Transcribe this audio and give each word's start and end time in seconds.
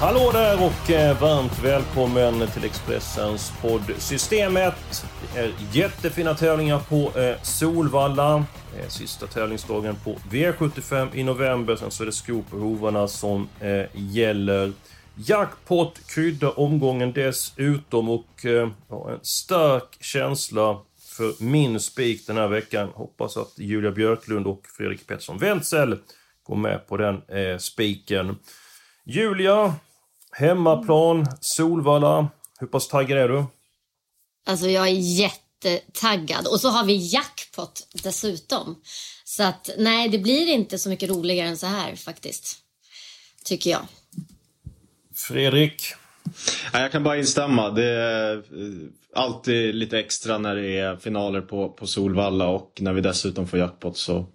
Hallå 0.00 0.30
där 0.32 0.64
och 0.64 0.90
eh, 0.90 1.20
varmt 1.20 1.64
välkommen 1.64 2.48
till 2.48 2.64
Expressens 2.64 3.52
podd 3.62 3.82
Systemet. 3.98 4.74
Det 5.34 5.40
är 5.40 5.52
jättefina 5.72 6.34
tävlingar 6.34 6.78
på 6.78 7.18
eh, 7.20 7.42
Solvalla. 7.42 8.44
Sista 8.88 9.26
tävlingsdagen 9.26 9.96
på 10.04 10.14
V75 10.30 11.08
i 11.14 11.22
november. 11.22 11.76
Sen 11.76 11.90
så 11.90 12.02
är 12.02 12.06
det 12.06 12.12
skop 12.12 12.50
på 12.50 12.56
hovarna 12.56 13.08
som 13.08 13.48
eh, 13.60 13.84
gäller. 13.94 14.72
Jackpot 15.14 16.00
kryddar 16.06 16.60
omgången 16.60 17.12
dessutom 17.12 18.08
och 18.08 18.28
ja, 18.42 18.70
har 18.88 19.10
en 19.10 19.24
stark 19.24 19.96
känsla 20.00 20.78
för 21.16 21.44
min 21.44 21.80
spik 21.80 22.26
den 22.26 22.36
här 22.36 22.48
veckan. 22.48 22.88
Hoppas 22.94 23.36
att 23.36 23.58
Julia 23.58 23.90
Björklund 23.90 24.46
och 24.46 24.62
Fredrik 24.76 25.06
Pettersson 25.06 25.38
Wenzel 25.38 25.98
går 26.42 26.56
med 26.56 26.88
på 26.88 26.96
den 26.96 27.14
eh, 27.14 27.58
spiken. 27.58 28.36
Julia, 29.04 29.74
hemmaplan, 30.38 31.26
Solvalla. 31.40 32.28
Hur 32.60 32.66
pass 32.66 32.88
taggad 32.88 33.18
är 33.18 33.28
du? 33.28 33.44
Alltså 34.46 34.68
jag 34.68 34.88
är 34.88 34.92
jättetaggad. 34.92 36.46
Och 36.46 36.60
så 36.60 36.68
har 36.68 36.84
vi 36.84 37.12
jackpot 37.12 37.88
dessutom. 38.02 38.82
Så 39.24 39.42
att 39.42 39.70
nej, 39.78 40.08
det 40.08 40.18
blir 40.18 40.48
inte 40.48 40.78
så 40.78 40.88
mycket 40.88 41.10
roligare 41.10 41.48
än 41.48 41.56
så 41.56 41.66
här 41.66 41.96
faktiskt. 41.96 42.58
Tycker 43.44 43.70
jag. 43.70 43.82
Fredrik? 45.14 45.82
Jag 46.72 46.92
kan 46.92 47.04
bara 47.04 47.16
instämma. 47.16 47.70
Det 47.70 47.90
är 47.90 48.36
eh, 48.36 48.42
alltid 49.14 49.74
lite 49.74 49.98
extra 49.98 50.38
när 50.38 50.56
det 50.56 50.78
är 50.78 50.96
finaler 50.96 51.40
på, 51.40 51.68
på 51.68 51.86
Solvalla 51.86 52.48
och 52.48 52.78
när 52.80 52.92
vi 52.92 53.00
dessutom 53.00 53.48
får 53.48 53.58
jackpot 53.58 53.96
så 53.96 54.26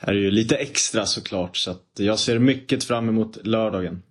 är 0.00 0.12
det 0.12 0.20
ju 0.20 0.30
lite 0.30 0.56
extra 0.56 1.06
såklart. 1.06 1.56
Så 1.56 1.70
att 1.70 1.84
jag 1.96 2.18
ser 2.18 2.38
mycket 2.38 2.84
fram 2.84 3.08
emot 3.08 3.46
lördagen. 3.46 4.02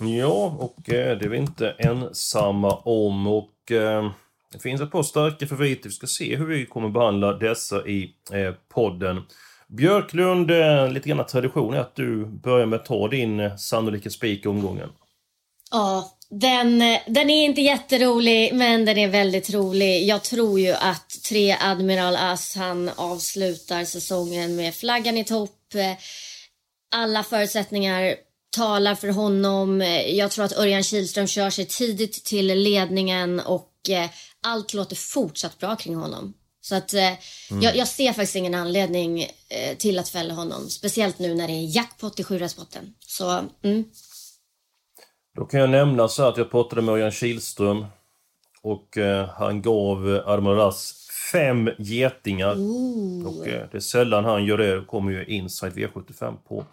Ja, 0.00 0.56
och 0.58 0.92
eh, 0.92 1.18
det 1.18 1.24
är 1.24 1.28
vi 1.28 1.36
inte 1.36 1.74
ensamma 1.78 2.74
om. 2.74 3.26
Och 3.26 3.72
eh, 3.72 4.10
det 4.52 4.58
finns 4.58 4.80
ett 4.80 4.90
par 4.90 5.02
starka 5.02 5.46
favoriter. 5.46 5.88
Vi 5.88 5.94
ska 5.94 6.06
se 6.06 6.36
hur 6.36 6.46
vi 6.46 6.66
kommer 6.66 6.88
behandla 6.88 7.32
dessa 7.32 7.86
i 7.86 8.14
eh, 8.32 8.54
podden. 8.68 9.22
Björklund, 9.68 10.50
eh, 10.50 10.92
lite 10.92 11.08
grann 11.08 11.26
tradition 11.26 11.74
är 11.74 11.78
att 11.80 11.94
du 11.94 12.26
börjar 12.26 12.66
med 12.66 12.80
att 12.80 12.86
ta 12.86 13.08
din 13.08 13.40
eh, 13.40 13.56
sannolika 13.56 14.10
spik 14.10 14.44
i 14.44 14.48
omgången. 14.48 14.88
Ja, 15.70 16.10
den, 16.30 16.82
eh, 16.82 16.98
den 17.06 17.30
är 17.30 17.44
inte 17.44 17.60
jätterolig, 17.60 18.54
men 18.54 18.84
den 18.84 18.98
är 18.98 19.08
väldigt 19.08 19.54
rolig. 19.54 20.06
Jag 20.06 20.22
tror 20.22 20.60
ju 20.60 20.72
att 20.72 21.10
tre 21.28 21.56
Admiral 21.60 22.16
As, 22.16 22.56
han 22.56 22.90
avslutar 22.96 23.84
säsongen 23.84 24.56
med 24.56 24.74
flaggan 24.74 25.16
i 25.16 25.24
topp. 25.24 25.50
Alla 26.92 27.22
förutsättningar 27.22 28.14
talar 28.50 28.94
för 28.94 29.08
honom. 29.08 29.80
Eh, 29.80 30.16
Jag 30.16 30.30
tror 30.30 30.44
att 30.44 30.56
Örjan 30.58 30.82
Kihlström 30.82 31.26
kör 31.26 31.50
sig 31.50 31.66
tidigt 31.66 32.24
till 32.24 32.46
ledningen 32.46 33.40
och 33.40 33.72
eh, 33.90 34.10
allt 34.42 34.74
låter 34.74 34.96
fortsatt 34.96 35.58
bra 35.58 35.76
kring 35.76 35.96
honom. 35.96 36.34
Så 36.60 36.74
att 36.74 36.94
eh, 36.94 37.12
jag, 37.60 37.76
jag 37.76 37.88
ser 37.88 38.12
faktiskt 38.12 38.36
ingen 38.36 38.54
anledning 38.54 39.22
eh, 39.22 39.76
till 39.78 39.98
att 39.98 40.08
fälla 40.08 40.34
honom. 40.34 40.68
Speciellt 40.70 41.18
nu 41.18 41.34
när 41.34 41.48
det 41.48 41.54
är 41.54 41.76
jackpot 41.76 42.20
i 42.20 42.24
sjurättspotten. 42.24 42.94
Så, 43.06 43.44
mm. 43.62 43.84
Då 45.36 45.44
kan 45.44 45.60
jag 45.60 45.70
nämna 45.70 46.08
så 46.08 46.22
att 46.22 46.36
jag 46.36 46.50
pratade 46.50 46.82
med 46.82 46.92
Örjan 46.92 47.10
Kihlström. 47.10 47.86
Och 48.62 48.98
eh, 48.98 49.28
han 49.28 49.62
gav 49.62 50.14
eh, 50.14 50.28
Admiral 50.28 50.60
As 50.68 50.94
fem 51.32 51.70
getingar. 51.78 52.56
Och 53.26 53.48
eh, 53.48 53.68
det 53.70 53.76
är 53.76 53.80
sällan 53.80 54.24
han 54.24 54.44
gör 54.44 54.58
det. 54.58 54.80
Det 54.80 54.84
kommer 54.86 55.12
ju 55.12 55.24
Inside 55.24 55.72
V75 55.72 56.36
på 56.48 56.64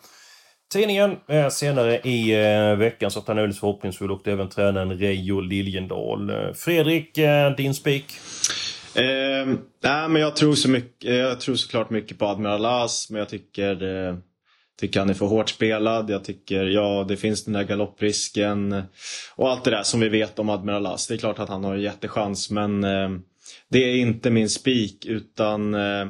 tidningen 0.72 1.18
eh, 1.28 1.50
senare 1.50 2.00
i 2.00 2.46
eh, 2.46 2.76
veckan. 2.76 3.12
Så 3.12 3.20
att 3.20 3.28
han 3.28 3.38
är 3.38 3.42
väldigt 3.42 3.60
förhoppningsfull. 3.60 4.12
Och 4.12 4.28
även 4.28 4.50
tränaren 4.50 4.98
Reijo 4.98 5.40
Liljendahl. 5.40 6.30
Eh, 6.30 6.54
Fredrik, 6.54 7.18
eh, 7.18 7.56
din 7.56 7.74
spik? 7.74 8.06
Eh, 8.96 9.48
nej, 9.84 10.10
men 10.10 10.22
jag 10.22 10.36
tror, 10.36 10.56
så 10.56 10.70
mycket, 10.70 11.10
eh, 11.10 11.16
jag 11.16 11.40
tror 11.40 11.56
såklart 11.56 11.90
mycket 11.90 12.20
på 12.20 12.26
Admiral 12.26 12.66
As, 12.66 13.10
men 13.10 13.20
jag 13.20 13.30
tycker, 13.30 14.08
eh, 14.08 14.16
tycker 14.80 15.00
han 15.00 15.10
är 15.10 15.14
för 15.14 15.26
hårt 15.26 15.50
spelad. 15.50 16.10
Jag 16.10 16.24
tycker, 16.24 16.66
ja, 16.66 17.06
det 17.08 17.18
finns 17.18 17.46
den 17.46 17.54
där 17.54 17.64
galopprisken 17.64 18.84
och 19.36 19.50
allt 19.50 19.64
det 19.64 19.72
där 19.72 19.84
som 19.84 20.00
vi 20.00 20.10
vet 20.10 20.40
om 20.40 20.50
Admiral 20.50 20.86
As. 20.86 21.08
Det 21.08 21.14
är 21.14 21.18
klart 21.18 21.40
att 21.40 21.50
han 21.50 21.64
har 21.64 21.76
en 21.76 21.82
jättechans, 21.82 22.52
men 22.52 22.84
eh, 22.84 23.10
det 23.70 23.84
är 23.84 23.96
inte 23.96 24.30
min 24.30 24.50
spik, 24.50 25.06
utan 25.06 25.74
eh, 25.74 26.08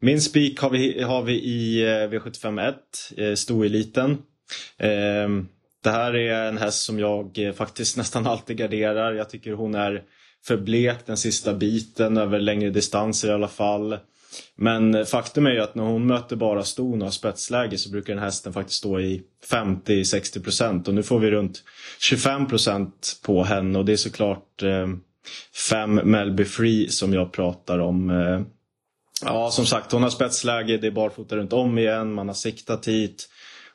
min 0.00 0.20
spik 0.20 0.60
har 0.60 0.70
vi, 0.70 1.02
har 1.02 1.22
vi 1.22 1.32
i 1.32 1.82
eh, 1.82 1.86
V751, 1.86 2.74
eh, 3.16 3.34
stoeliten. 3.34 4.10
Eh, 4.78 5.28
det 5.84 5.90
här 5.90 6.16
är 6.16 6.48
en 6.48 6.58
häst 6.58 6.82
som 6.82 6.98
jag 6.98 7.38
eh, 7.38 7.52
faktiskt 7.52 7.96
nästan 7.96 8.26
alltid 8.26 8.56
garderar. 8.56 9.14
Jag 9.14 9.30
tycker 9.30 9.52
hon 9.52 9.74
är 9.74 10.02
för 10.46 10.56
blek 10.56 11.06
den 11.06 11.16
sista 11.16 11.54
biten 11.54 12.16
över 12.16 12.40
längre 12.40 12.70
distanser 12.70 13.28
i 13.28 13.32
alla 13.32 13.48
fall. 13.48 13.98
Men 14.56 14.94
eh, 14.94 15.04
faktum 15.04 15.46
är 15.46 15.50
ju 15.50 15.60
att 15.60 15.74
när 15.74 15.84
hon 15.84 16.06
möter 16.06 16.36
bara 16.36 16.64
ston 16.64 17.02
och 17.02 17.06
har 17.06 17.12
spetsläge 17.12 17.78
så 17.78 17.90
brukar 17.90 18.14
den 18.14 18.22
hästen 18.22 18.52
faktiskt 18.52 18.78
stå 18.78 19.00
i 19.00 19.22
50-60% 19.50 20.88
och 20.88 20.94
nu 20.94 21.02
får 21.02 21.18
vi 21.18 21.30
runt 21.30 21.62
25% 22.00 22.90
på 23.24 23.42
henne 23.44 23.78
och 23.78 23.84
det 23.84 23.92
är 23.92 23.96
såklart 23.96 24.62
eh, 24.62 24.86
fem 25.70 25.94
Melby 25.94 26.44
Free 26.44 26.88
som 26.88 27.12
jag 27.12 27.32
pratar 27.32 27.78
om. 27.78 28.10
Eh, 28.10 28.40
Ja, 29.24 29.50
som 29.50 29.66
sagt, 29.66 29.92
hon 29.92 30.02
har 30.02 30.10
spetsläge, 30.10 30.76
det 30.76 30.86
är 30.86 30.90
barfota 30.90 31.36
runt 31.36 31.52
om 31.52 31.78
igen, 31.78 32.12
man 32.12 32.28
har 32.28 32.34
siktat 32.34 32.88
hit. 32.88 33.28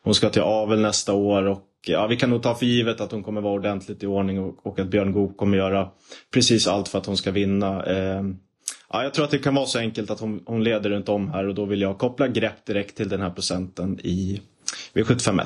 Hon 0.04 0.16
ska 0.16 0.30
till 0.30 0.42
avel 0.42 0.80
nästa 0.80 1.14
år 1.14 1.44
och 1.44 1.70
ja, 1.86 2.08
vi 2.08 2.18
kan 2.18 2.30
nog 2.30 2.44
ta 2.44 2.56
för 2.56 2.66
givet 2.66 3.02
att 3.02 3.12
hon 3.12 3.24
kommer 3.24 3.42
vara 3.42 3.54
ordentligt 3.54 4.04
i 4.04 4.06
ordning 4.06 4.40
och, 4.40 4.66
och 4.66 4.80
att 4.80 4.88
Björn 4.88 5.12
Goop 5.12 5.38
kommer 5.38 5.58
göra 5.58 5.90
precis 6.34 6.68
allt 6.68 6.88
för 6.88 6.98
att 6.98 7.06
hon 7.06 7.18
ska 7.18 7.32
vinna. 7.32 7.86
Eh, 7.86 8.24
ja, 8.90 9.04
jag 9.04 9.14
tror 9.14 9.26
att 9.26 9.32
det 9.32 9.40
kan 9.40 9.56
vara 9.56 9.66
så 9.66 9.80
enkelt 9.80 10.10
att 10.12 10.20
hon, 10.20 10.44
hon 10.46 10.64
leder 10.64 10.90
runt 10.90 11.10
om 11.10 11.32
här 11.32 11.48
och 11.48 11.56
då 11.56 11.66
vill 11.66 11.82
jag 11.82 11.98
koppla 11.98 12.28
grepp 12.28 12.66
direkt 12.66 12.98
till 12.98 13.10
den 13.10 13.22
här 13.22 13.30
procenten 13.30 14.00
i 14.04 14.42
V751. 14.94 15.46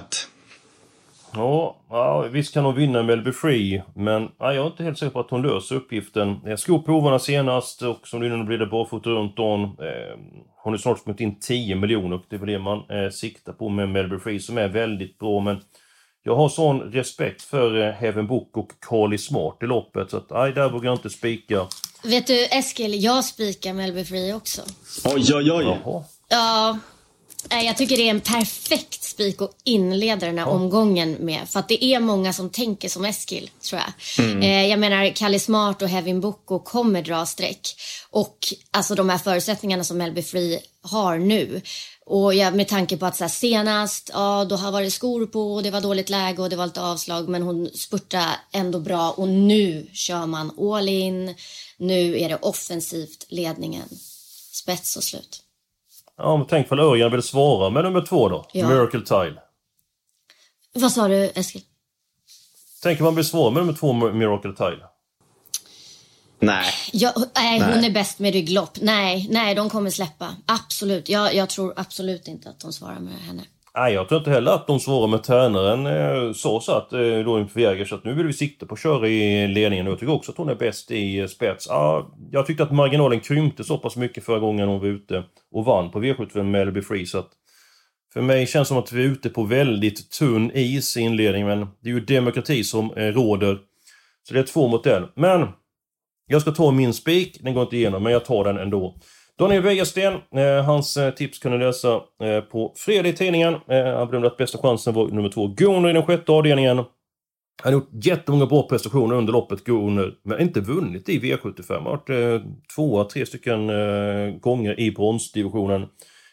Ja, 1.33 1.77
ja, 1.89 2.21
visst 2.21 2.53
kan 2.53 2.65
hon 2.65 2.75
vinna 2.75 3.03
Melby 3.03 3.31
Free, 3.31 3.83
men 3.95 4.29
ja, 4.39 4.53
jag 4.53 4.63
är 4.65 4.67
inte 4.67 4.83
helt 4.83 4.97
säker 4.97 5.11
på 5.11 5.19
att 5.19 5.29
hon 5.29 5.41
löser 5.41 5.75
uppgiften. 5.75 6.39
Jag 6.45 6.59
skog 6.59 6.85
på 6.85 6.91
hovarna 6.91 7.19
senast 7.19 7.81
och 7.81 8.07
som 8.07 8.19
det 8.21 8.29
nu 8.29 8.43
blir 8.43 8.57
det 8.57 8.65
barfota 8.65 9.09
runt 9.09 9.39
om. 9.39 9.63
Eh, 9.63 10.19
hon 10.63 10.73
har 10.73 10.77
snart 10.77 10.99
smugit 10.99 11.21
in 11.21 11.39
10 11.39 11.75
miljoner 11.75 12.15
och 12.15 12.23
det 12.29 12.35
är 12.35 12.39
väl 12.39 12.49
det 12.49 12.59
man 12.59 12.77
eh, 12.77 13.09
siktar 13.11 13.53
på 13.53 13.69
med 13.69 13.89
Melby 13.89 14.19
Free 14.19 14.39
som 14.39 14.57
är 14.57 14.67
väldigt 14.67 15.19
bra. 15.19 15.39
Men 15.39 15.59
jag 16.23 16.35
har 16.35 16.49
sån 16.49 16.79
respekt 16.79 17.41
för 17.41 17.88
eh, 17.88 17.94
Heaven 17.94 18.27
Book 18.27 18.57
och 18.57 18.71
Carly 18.89 19.17
Smart 19.17 19.57
i 19.61 19.65
loppet 19.65 20.11
så 20.11 20.17
att 20.17 20.29
nej, 20.29 20.53
där 20.53 20.69
vågar 20.69 20.85
jag 20.85 20.95
inte 20.95 21.09
spika. 21.09 21.67
Vet 22.03 22.27
du 22.27 22.45
Eskil, 22.45 23.03
jag 23.03 23.25
spikar 23.25 23.73
Melby 23.73 24.05
Free 24.05 24.33
också. 24.33 24.61
Oj, 25.05 25.35
oj, 25.35 25.51
oj! 25.51 25.65
Jaha. 25.83 26.03
Ja, 26.29 26.77
jag 27.49 27.77
tycker 27.77 27.97
det 27.97 28.03
är 28.03 28.09
en 28.09 28.21
perfekt 28.21 29.03
spik 29.03 29.41
att 29.41 29.51
inleda 29.63 30.25
den 30.25 30.37
här 30.37 30.47
omgången 30.47 31.11
med. 31.11 31.49
För 31.49 31.59
att 31.59 31.67
det 31.67 31.85
är 31.85 31.99
många 31.99 32.33
som 32.33 32.49
tänker 32.49 32.89
som 32.89 33.05
Eskil, 33.05 33.49
tror 33.61 33.81
jag. 33.81 33.94
Eh, 34.44 34.65
jag 34.65 34.79
menar, 34.79 35.15
Kalle 35.15 35.39
Smart 35.39 35.81
och 35.81 35.89
Hevin 35.89 36.21
Boko 36.21 36.59
kommer 36.59 37.01
dra 37.01 37.25
streck. 37.25 37.75
Och 38.09 38.38
alltså 38.71 38.95
de 38.95 39.09
här 39.09 39.17
förutsättningarna 39.17 39.83
som 39.83 39.97
Melby 39.97 40.21
Free 40.21 40.59
har 40.81 41.17
nu. 41.17 41.61
Och 42.05 42.33
jag, 42.33 42.55
med 42.55 42.67
tanke 42.67 42.97
på 42.97 43.05
att 43.05 43.15
så 43.15 43.23
här, 43.23 43.29
senast, 43.29 44.09
ja 44.13 44.45
då 44.50 44.55
har 44.55 44.71
varit 44.71 44.93
skor 44.93 45.25
på 45.25 45.55
och 45.55 45.63
det 45.63 45.71
var 45.71 45.81
dåligt 45.81 46.09
läge 46.09 46.41
och 46.41 46.50
det 46.50 46.55
var 46.55 46.65
lite 46.65 46.81
avslag 46.81 47.29
men 47.29 47.41
hon 47.41 47.69
spurtade 47.73 48.29
ändå 48.51 48.79
bra 48.79 49.11
och 49.11 49.27
nu 49.27 49.88
kör 49.93 50.25
man 50.25 50.59
all 50.59 50.89
in. 50.89 51.35
Nu 51.77 52.19
är 52.19 52.29
det 52.29 52.35
offensivt 52.35 53.25
ledningen. 53.29 53.89
Spets 54.51 54.95
och 54.95 55.03
slut. 55.03 55.43
Ja, 56.17 56.37
men 56.37 56.47
tänk 56.47 56.67
för 56.67 56.79
Örjan 56.79 57.11
vill 57.11 57.23
svara 57.23 57.69
med 57.69 57.83
nummer 57.83 58.01
två 58.01 58.29
då. 58.29 58.45
Ja. 58.53 58.69
Miracle 58.69 59.01
Tile. 59.01 59.41
Vad 60.73 60.91
sa 60.91 61.07
du 61.07 61.31
Eskil? 61.35 61.61
Tänk 62.83 62.99
om 62.99 63.03
man 63.03 63.15
vill 63.15 63.25
svara 63.25 63.51
med 63.51 63.61
nummer 63.63 63.77
två 63.77 63.93
Miracle 63.93 64.53
Tile. 64.53 64.83
Nej. 66.39 66.73
Ja, 66.93 67.13
nej, 67.35 67.59
hon 67.59 67.83
är 67.83 67.91
bäst 67.91 68.19
med 68.19 68.33
rygglopp. 68.33 68.77
Nej, 68.81 69.27
nej, 69.31 69.55
de 69.55 69.69
kommer 69.69 69.89
släppa. 69.89 70.35
Absolut. 70.45 71.09
Jag, 71.09 71.35
jag 71.35 71.49
tror 71.49 71.73
absolut 71.75 72.27
inte 72.27 72.49
att 72.49 72.59
de 72.59 72.73
svarar 72.73 72.99
med 72.99 73.13
henne. 73.13 73.43
Nej, 73.79 73.94
jag 73.94 74.09
tror 74.09 74.19
inte 74.19 74.31
heller 74.31 74.51
att 74.51 74.68
de 74.68 74.79
svarar 74.79 75.07
med 75.07 75.24
tränaren 75.24 75.85
eh, 75.85 76.33
sa 76.33 76.62
så 76.62 76.71
att 76.71 76.94
eh, 76.94 77.00
då 77.00 77.39
inför 77.39 77.59
Jägers 77.59 77.94
att 77.94 78.03
nu 78.03 78.13
vill 78.13 78.27
vi 78.27 78.33
sikta 78.33 78.65
på 78.65 78.74
att 78.74 78.81
köra 78.81 79.07
i 79.07 79.47
ledningen. 79.47 79.85
Jag 79.85 80.00
tycker 80.00 80.13
också 80.13 80.31
att 80.31 80.38
hon 80.38 80.50
är 80.50 80.56
bäst 80.56 80.91
i 80.91 81.19
eh, 81.19 81.27
spets. 81.27 81.68
Ja, 81.69 82.15
jag 82.31 82.45
tyckte 82.45 82.63
att 82.63 82.71
marginalen 82.71 83.19
krympte 83.19 83.63
så 83.63 83.77
pass 83.77 83.95
mycket 83.95 84.25
förra 84.25 84.39
gången 84.39 84.68
hon 84.68 84.79
var 84.79 84.88
ute 84.88 85.24
och 85.51 85.65
vann 85.65 85.91
på 85.91 86.00
V75 86.01 86.44
med 86.44 86.85
Free. 86.85 87.06
Så 87.06 87.19
att 87.19 87.29
för 88.13 88.21
mig 88.21 88.47
känns 88.47 88.68
det 88.68 88.69
som 88.69 88.77
att 88.77 88.91
vi 88.91 89.03
är 89.03 89.07
ute 89.07 89.29
på 89.29 89.44
väldigt 89.44 90.12
tunn 90.12 90.51
is 90.53 90.97
i 90.97 91.01
inledningen. 91.01 91.47
Men 91.47 91.68
det 91.83 91.89
är 91.89 91.94
ju 91.94 92.00
demokrati 92.00 92.63
som 92.63 92.94
eh, 92.94 93.03
råder. 93.03 93.59
Så 94.27 94.33
det 94.33 94.39
är 94.39 94.44
två 94.44 94.68
mot 94.68 94.85
en. 94.85 95.07
Men 95.15 95.47
jag 96.27 96.41
ska 96.41 96.51
ta 96.51 96.71
min 96.71 96.94
spik. 96.94 97.38
Den 97.41 97.53
går 97.53 97.63
inte 97.63 97.77
igenom, 97.77 98.03
men 98.03 98.12
jag 98.12 98.25
tar 98.25 98.44
den 98.44 98.57
ändå. 98.57 98.95
Daniel 99.39 99.62
Wäjersten, 99.62 100.13
eh, 100.36 100.66
hans 100.66 100.98
eh, 100.98 101.13
tips 101.13 101.39
kan 101.39 101.51
ni 101.51 101.57
läsa 101.57 102.01
eh, 102.24 102.42
på 102.42 102.74
fredag 102.75 103.10
i 103.10 103.13
tidningen. 103.13 103.54
Eh, 103.54 103.98
han 103.98 104.07
bedömde 104.07 104.28
att 104.28 104.38
bästa 104.38 104.57
chansen 104.57 104.94
var 104.94 105.07
nummer 105.07 105.30
två, 105.30 105.48
Gunnar 105.48 105.89
i 105.89 105.94
den 105.94 106.06
sjätte 106.06 106.31
avdelningen. 106.31 106.78
Han 106.78 106.86
har 107.63 107.72
gjort 107.72 107.89
jättemånga 108.06 108.45
bra 108.45 108.68
prestationer 108.68 109.16
under 109.16 109.34
loppet, 109.34 109.63
Gunnar, 109.63 110.13
men 110.24 110.42
inte 110.42 110.62
vunnit 110.62 111.10
i 111.10 111.19
V75. 111.19 111.74
Han 111.74 111.86
har 111.86 111.92
varit 111.92 112.10
eh, 112.10 112.50
tvåa 112.75 113.04
tre 113.04 113.25
stycken 113.25 113.69
eh, 113.69 114.39
gånger 114.39 114.80
i 114.80 114.92
bronsdivisionen. 114.92 115.86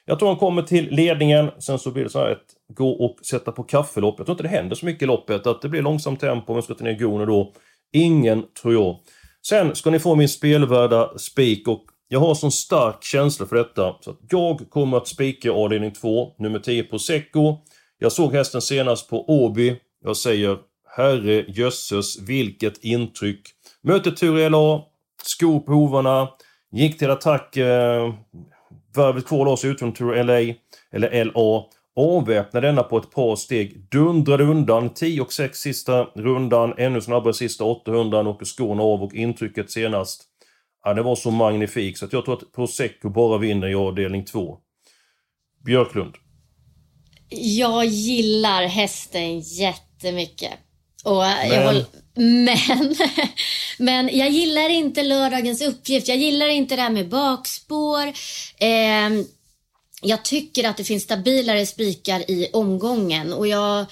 Jag 0.05 0.19
tror 0.19 0.29
han 0.29 0.39
kommer 0.39 0.63
till 0.63 0.91
ledningen, 0.91 1.51
sen 1.59 1.79
så 1.79 1.91
blir 1.91 2.05
det 2.05 2.11
så 2.11 2.19
här 2.19 2.31
ett 2.31 2.75
gå 2.75 2.91
och 2.91 3.17
sätta 3.27 3.53
på 3.53 3.63
kaffelopp. 3.63 4.15
Jag 4.19 4.27
tror 4.27 4.35
inte 4.35 4.43
det 4.43 4.57
händer 4.57 4.77
så 4.77 4.87
mycket 4.87 5.03
i 5.03 5.07
loppet, 5.07 5.47
att 5.47 5.63
det 5.63 5.69
blir 5.69 5.83
långsamt 5.83 6.21
tempo, 6.21 6.53
om 6.53 6.57
jag 6.57 6.65
ska 6.65 6.75
ta 6.75 6.85
ner 6.85 6.99
Gunnar 6.99 7.27
då. 7.27 7.53
Ingen, 7.93 8.45
tror 8.63 8.75
jag. 8.75 9.01
Sen 9.47 9.75
ska 9.75 9.91
ni 9.91 9.99
få 9.99 10.15
min 10.15 10.29
spelvärda 10.29 11.19
spik 11.19 11.69
och 11.69 11.85
jag 12.09 12.21
har 12.21 12.35
sån 12.35 12.53
stark 12.53 13.03
känsla 13.03 13.47
för 13.47 13.57
detta 13.57 13.95
så 14.01 14.11
att 14.11 14.19
jag 14.31 14.71
kommer 14.71 14.97
att 14.97 15.09
spika 15.09 15.53
avdelning 15.53 15.93
2, 15.93 16.33
nummer 16.39 16.59
10 16.59 16.83
Prosecco. 16.83 17.57
Jag 17.99 18.13
såg 18.13 18.35
hästen 18.35 18.63
senast 18.63 19.11
på 19.11 19.31
Åby. 19.31 19.77
Jag 20.05 20.17
säger 20.17 20.59
herre 20.97 21.45
jösses 21.49 22.19
vilket 22.21 22.85
intryck. 22.85 23.41
Möter 23.83 24.11
Tur 24.11 24.51
LA, 24.51 24.83
skor 25.23 25.61
på 25.61 25.73
hovarna, 25.73 26.29
gick 26.73 26.99
till 26.99 27.11
attack 27.11 27.57
eh, 27.57 28.15
varvet 28.97 29.27
kvar 29.27 29.45
lades 29.45 29.65
ut 29.65 29.79
från 29.79 29.93
Tur 29.93 30.25
LA, 30.25 30.55
eller 30.93 31.25
LA. 31.25 31.65
Avväpnade 31.97 32.67
denna 32.67 32.83
på 32.83 32.99
ett 32.99 33.11
par 33.11 33.37
steg, 33.37 33.89
dundrade 33.91 34.45
undan 34.45 34.91
10 34.91 35.21
och 35.21 35.33
6 35.33 35.59
sista 35.59 36.05
rundan, 36.05 36.75
ännu 36.79 37.01
snabbare 37.01 37.35
sista 37.35 37.65
800, 37.65 38.29
åker 38.29 38.47
skorna 38.47 38.83
av 38.83 39.03
och 39.03 39.15
intrycket 39.15 39.71
senast 39.71 40.23
Ja, 40.85 40.95
det 40.95 41.03
var 41.03 41.17
så 41.17 41.31
magnifikt 41.31 41.99
så 41.99 42.05
att 42.05 42.13
jag 42.13 42.25
tror 42.25 42.35
att 42.35 42.53
Prosecco 42.53 43.11
bara 43.11 43.39
vinner 43.39 43.69
i 43.69 43.75
avdelning 43.75 44.25
2. 44.25 44.59
Björklund. 45.65 46.15
Jag 47.29 47.85
gillar 47.85 48.67
hästen 48.67 49.41
jättemycket. 49.41 50.53
Och 51.05 51.17
men. 51.17 51.51
Jag 51.51 51.67
håller, 51.67 51.85
men, 52.15 52.97
men 53.79 54.19
jag 54.19 54.31
gillar 54.31 54.69
inte 54.69 55.03
lördagens 55.03 55.63
uppgift. 55.63 56.09
Jag 56.09 56.17
gillar 56.17 56.49
inte 56.49 56.77
det 56.77 56.83
här 56.83 56.91
med 56.91 57.09
bakspår. 57.09 58.07
Eh, 58.59 59.11
jag 60.03 60.25
tycker 60.25 60.69
att 60.69 60.77
det 60.77 60.85
finns 60.85 61.03
stabilare 61.03 61.67
spikar 61.67 62.31
i 62.31 62.51
omgången 62.53 63.33
och 63.33 63.47
jag 63.47 63.87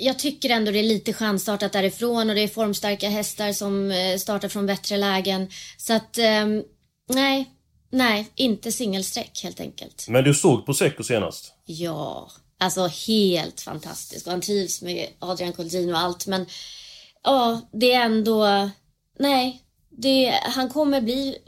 jag 0.00 0.18
tycker 0.18 0.50
ändå 0.50 0.70
det 0.70 0.78
är 0.78 0.82
lite 0.82 1.12
chansstartat 1.12 1.72
därifrån 1.72 2.28
och 2.28 2.34
det 2.34 2.42
är 2.42 2.48
formstarka 2.48 3.08
hästar 3.08 3.52
som 3.52 3.90
eh, 3.90 4.16
startar 4.18 4.48
från 4.48 4.66
bättre 4.66 4.96
lägen. 4.96 5.50
Så 5.76 5.92
att, 5.92 6.18
um, 6.18 6.64
nej, 7.08 7.50
nej, 7.90 8.28
inte 8.34 8.72
singelsträck 8.72 9.40
helt 9.42 9.60
enkelt. 9.60 10.06
Men 10.08 10.24
du 10.24 10.34
såg 10.34 10.66
på 10.66 10.74
Secco 10.74 11.02
senast? 11.02 11.52
Ja, 11.64 12.30
alltså 12.58 12.86
helt 12.86 13.60
fantastisk 13.60 14.26
och 14.26 14.32
han 14.32 14.40
trivs 14.40 14.82
med 14.82 15.08
Adrian 15.18 15.52
Colgjini 15.52 15.92
och 15.92 15.98
allt 15.98 16.26
men 16.26 16.46
ja, 17.22 17.60
det 17.72 17.92
är 17.92 18.04
ändå, 18.04 18.70
nej, 19.18 19.62
det, 19.90 20.40
han 20.42 20.68
kommer 20.68 21.00
bli 21.00 21.38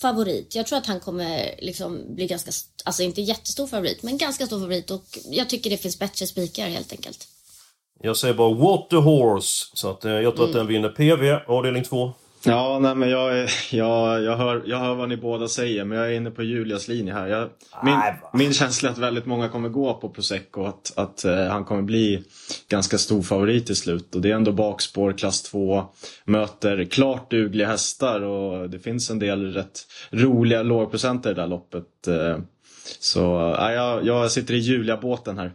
favorit. 0.00 0.54
Jag 0.54 0.66
tror 0.66 0.78
att 0.78 0.86
han 0.86 1.00
kommer 1.00 1.54
liksom 1.58 2.14
bli 2.14 2.26
ganska, 2.26 2.50
alltså 2.84 3.02
inte 3.02 3.20
jättestor 3.20 3.66
favorit, 3.66 4.02
men 4.02 4.18
ganska 4.18 4.46
stor 4.46 4.60
favorit 4.60 4.90
och 4.90 5.18
jag 5.30 5.48
tycker 5.48 5.70
det 5.70 5.76
finns 5.76 5.98
bättre 5.98 6.26
spikar 6.26 6.68
helt 6.68 6.92
enkelt. 6.92 7.28
Jag 8.02 8.16
säger 8.16 8.34
bara 8.34 8.54
What 8.54 8.90
the 8.90 8.96
Horse. 8.96 9.66
Så 9.74 9.90
att, 9.90 10.04
eh, 10.04 10.12
jag 10.12 10.36
tror 10.36 10.46
mm. 10.46 10.56
att 10.56 10.60
den 10.60 10.66
vinner 10.66 10.88
PV, 10.88 11.40
avdelning 11.46 11.84
2. 11.84 12.12
Ja, 12.44 12.78
nej 12.78 12.94
men 12.94 13.10
jag, 13.10 13.48
jag, 13.70 14.22
jag, 14.22 14.36
hör, 14.36 14.62
jag 14.66 14.78
hör 14.78 14.94
vad 14.94 15.08
ni 15.08 15.16
båda 15.16 15.48
säger 15.48 15.84
men 15.84 15.98
jag 15.98 16.06
är 16.08 16.12
inne 16.12 16.30
på 16.30 16.42
Julias 16.42 16.88
linje 16.88 17.12
här. 17.12 17.26
Jag, 17.26 17.48
min, 17.84 17.96
min 18.32 18.52
känsla 18.52 18.88
är 18.88 18.92
att 18.92 18.98
väldigt 18.98 19.26
många 19.26 19.48
kommer 19.48 19.68
gå 19.68 19.94
på 19.94 20.08
Prosecco. 20.08 20.64
Att, 20.64 20.92
att 20.96 21.24
uh, 21.24 21.46
han 21.46 21.64
kommer 21.64 21.82
bli 21.82 22.22
ganska 22.68 22.98
stor 22.98 23.22
favorit 23.22 23.66
till 23.66 23.76
slut. 23.76 24.14
Och 24.14 24.20
det 24.20 24.30
är 24.30 24.34
ändå 24.34 24.52
bakspår, 24.52 25.12
klass 25.12 25.42
2. 25.42 25.84
Möter 26.24 26.84
klart 26.84 27.30
dugliga 27.30 27.66
hästar 27.66 28.20
och 28.20 28.70
det 28.70 28.78
finns 28.78 29.10
en 29.10 29.18
del 29.18 29.52
rätt 29.52 29.80
roliga 30.10 30.62
lågprocenter 30.62 31.30
i 31.30 31.34
det 31.34 31.40
där 31.40 31.48
loppet. 31.48 32.08
Uh, 32.08 32.38
så 33.00 33.52
uh, 33.52 33.72
jag, 33.72 34.06
jag 34.06 34.30
sitter 34.30 34.54
i 34.54 34.58
Julia-båten 34.58 35.38
här. 35.38 35.52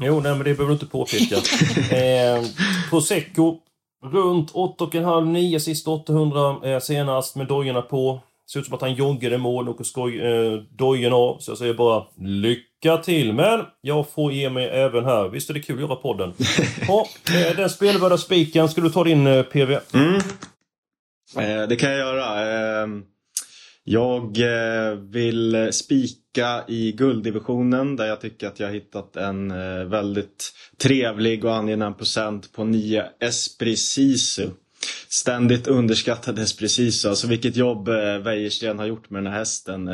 Jo, 0.00 0.20
nej 0.20 0.32
men 0.32 0.38
det 0.38 0.44
behöver 0.44 0.66
du 0.66 0.72
inte 0.72 0.86
påpeka. 0.86 1.34
eh, 1.96 2.44
Prosecco, 2.90 3.56
runt 4.04 4.52
8,5-9 4.52 5.58
sista 5.58 5.90
800 5.90 6.56
eh, 6.64 6.80
senast 6.80 7.36
med 7.36 7.46
dojorna 7.46 7.82
på. 7.82 8.20
Ser 8.52 8.60
ut 8.60 8.66
som 8.66 8.74
att 8.74 8.80
han 8.80 8.94
joggade 8.94 9.38
mål 9.38 9.68
och 9.68 9.86
skoj, 9.86 10.20
eh, 10.20 10.52
dojen 10.52 11.12
av. 11.12 11.38
Så 11.38 11.50
jag 11.50 11.58
säger 11.58 11.74
bara 11.74 12.04
lycka 12.20 12.96
till. 12.96 13.32
Men 13.32 13.60
jag 13.80 14.10
får 14.10 14.32
ge 14.32 14.50
mig 14.50 14.66
även 14.66 15.04
här. 15.04 15.28
Visst 15.28 15.50
är 15.50 15.54
det 15.54 15.60
kul 15.60 15.76
att 15.76 15.82
göra 15.82 15.96
podden? 15.96 16.32
Ja, 16.88 17.06
eh, 17.34 17.56
den 17.56 17.70
spelvärda 17.70 18.18
spiken. 18.18 18.68
Ska 18.68 18.80
du 18.80 18.90
ta 18.90 19.04
din 19.04 19.26
eh, 19.26 19.42
PV? 19.42 19.78
Mm. 19.94 20.14
Eh, 21.36 21.68
det 21.68 21.76
kan 21.76 21.90
jag 21.90 21.98
göra. 21.98 22.50
Ehm, 22.82 23.02
jag 23.84 24.38
eh, 24.38 24.94
vill 24.94 25.68
spika 25.72 26.18
i 26.68 26.92
gulddivisionen 26.92 27.96
där 27.96 28.06
jag 28.06 28.20
tycker 28.20 28.46
att 28.46 28.60
jag 28.60 28.66
har 28.66 28.74
hittat 28.74 29.16
en 29.16 29.50
eh, 29.50 29.84
väldigt 29.84 30.52
trevlig 30.82 31.44
och 31.44 31.54
angenäm 31.54 31.94
procent 31.94 32.52
på 32.52 32.64
9 32.64 33.04
Esprit 33.20 33.78
Sisu. 33.78 34.48
Ständigt 35.08 35.66
underskattad 35.66 36.38
Esprit 36.38 36.70
Sisu. 36.70 37.08
Alltså 37.08 37.26
vilket 37.26 37.56
jobb 37.56 37.88
eh, 37.88 38.18
Wäjersten 38.18 38.78
har 38.78 38.86
gjort 38.86 39.10
med 39.10 39.22
den 39.24 39.32
här 39.32 39.38
hästen. 39.38 39.90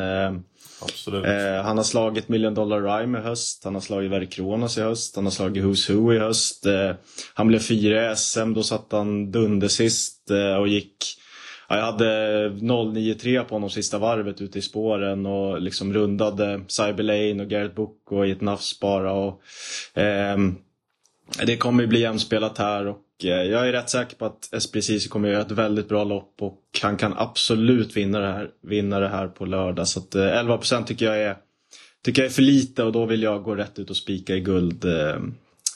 Absolut. 0.81 1.25
han 1.63 1.77
har 1.77 1.83
slagit 1.83 2.29
Million 2.29 2.53
Dollar 2.53 2.81
Rhyme 2.81 3.19
i 3.19 3.21
höst, 3.21 3.63
han 3.63 3.73
har 3.73 3.81
slagit 3.81 4.11
Verkronos 4.11 4.77
i 4.77 4.81
höst, 4.81 5.15
han 5.15 5.25
har 5.25 5.31
slagit 5.31 5.63
Who's 5.63 5.93
Who 5.93 6.13
i 6.13 6.19
höst. 6.19 6.65
han 7.33 7.47
blev 7.47 7.59
fyra 7.59 8.11
i 8.11 8.15
SM, 8.15 8.53
då 8.53 8.63
satt 8.63 8.91
han 8.91 9.31
dunder 9.31 9.67
sist 9.67 10.31
och 10.59 10.67
gick 10.67 10.97
jag 11.69 11.81
hade 11.81 12.49
093 12.93 13.43
på 13.43 13.55
honom 13.55 13.69
sista 13.69 13.97
varvet 13.97 14.41
ute 14.41 14.59
i 14.59 14.61
spåren 14.61 15.25
och 15.25 15.61
liksom 15.61 15.93
rundade 15.93 16.61
Cyber 16.67 17.03
Lane 17.03 17.43
och 17.43 17.49
Garrett 17.49 17.75
Book 17.75 18.11
och 18.11 18.27
i 18.27 18.31
ett 18.31 18.41
nafs 18.41 18.79
bara. 18.79 19.11
Och, 19.13 19.41
eh, 19.97 20.37
det 21.45 21.57
kommer 21.57 21.83
ju 21.83 21.87
bli 21.87 21.99
jämspelat 21.99 22.57
här 22.57 22.87
och 22.87 23.01
eh, 23.23 23.29
jag 23.29 23.67
är 23.67 23.71
rätt 23.71 23.89
säker 23.89 24.15
på 24.15 24.25
att 24.25 24.61
SPCC 24.61 25.07
kommer 25.07 25.29
göra 25.29 25.41
ett 25.41 25.51
väldigt 25.51 25.89
bra 25.89 26.03
lopp 26.03 26.35
och 26.41 26.61
han 26.81 26.97
kan 26.97 27.13
absolut 27.17 27.97
vinna 27.97 28.19
det 28.19 28.31
här, 28.31 28.49
vinna 28.63 28.99
det 28.99 29.09
här 29.09 29.27
på 29.27 29.45
lördag. 29.45 29.87
Så 29.87 29.99
att, 29.99 30.15
eh, 30.15 30.21
11% 30.21 30.85
tycker 30.85 31.05
jag, 31.05 31.21
är, 31.21 31.37
tycker 32.05 32.21
jag 32.21 32.29
är 32.29 32.33
för 32.33 32.41
lite 32.41 32.83
och 32.83 32.91
då 32.91 33.05
vill 33.05 33.23
jag 33.23 33.43
gå 33.43 33.55
rätt 33.55 33.79
ut 33.79 33.89
och 33.89 33.97
spika 33.97 34.35
i 34.35 34.39
guld. 34.39 34.85
Eh, 34.85 35.17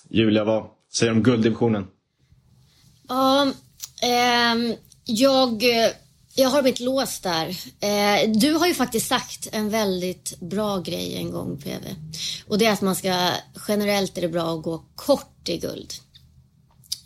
Julia, 0.09 0.43
vad 0.43 0.65
säger 0.93 1.11
du 1.11 1.17
om 1.17 1.23
gulddivisionen? 1.23 1.87
Um, 3.09 3.53
um 4.69 4.75
jag, 5.09 5.63
eh, 5.63 5.91
jag 6.35 6.49
har 6.49 6.63
mitt 6.63 6.79
lås 6.79 7.19
där. 7.19 7.47
Eh, 7.79 8.31
du 8.31 8.53
har 8.53 8.67
ju 8.67 8.73
faktiskt 8.73 9.07
sagt 9.07 9.47
en 9.51 9.69
väldigt 9.69 10.39
bra 10.39 10.79
grej 10.79 11.15
en 11.15 11.31
gång 11.31 11.57
PV. 11.57 11.95
Och 12.47 12.57
det 12.57 12.65
är 12.65 12.71
att 12.71 12.81
man 12.81 12.95
ska, 12.95 13.31
generellt 13.67 14.17
är 14.17 14.21
det 14.21 14.27
bra 14.27 14.55
att 14.55 14.63
gå 14.63 14.83
kort 14.95 15.49
i 15.49 15.57
guld. 15.57 15.93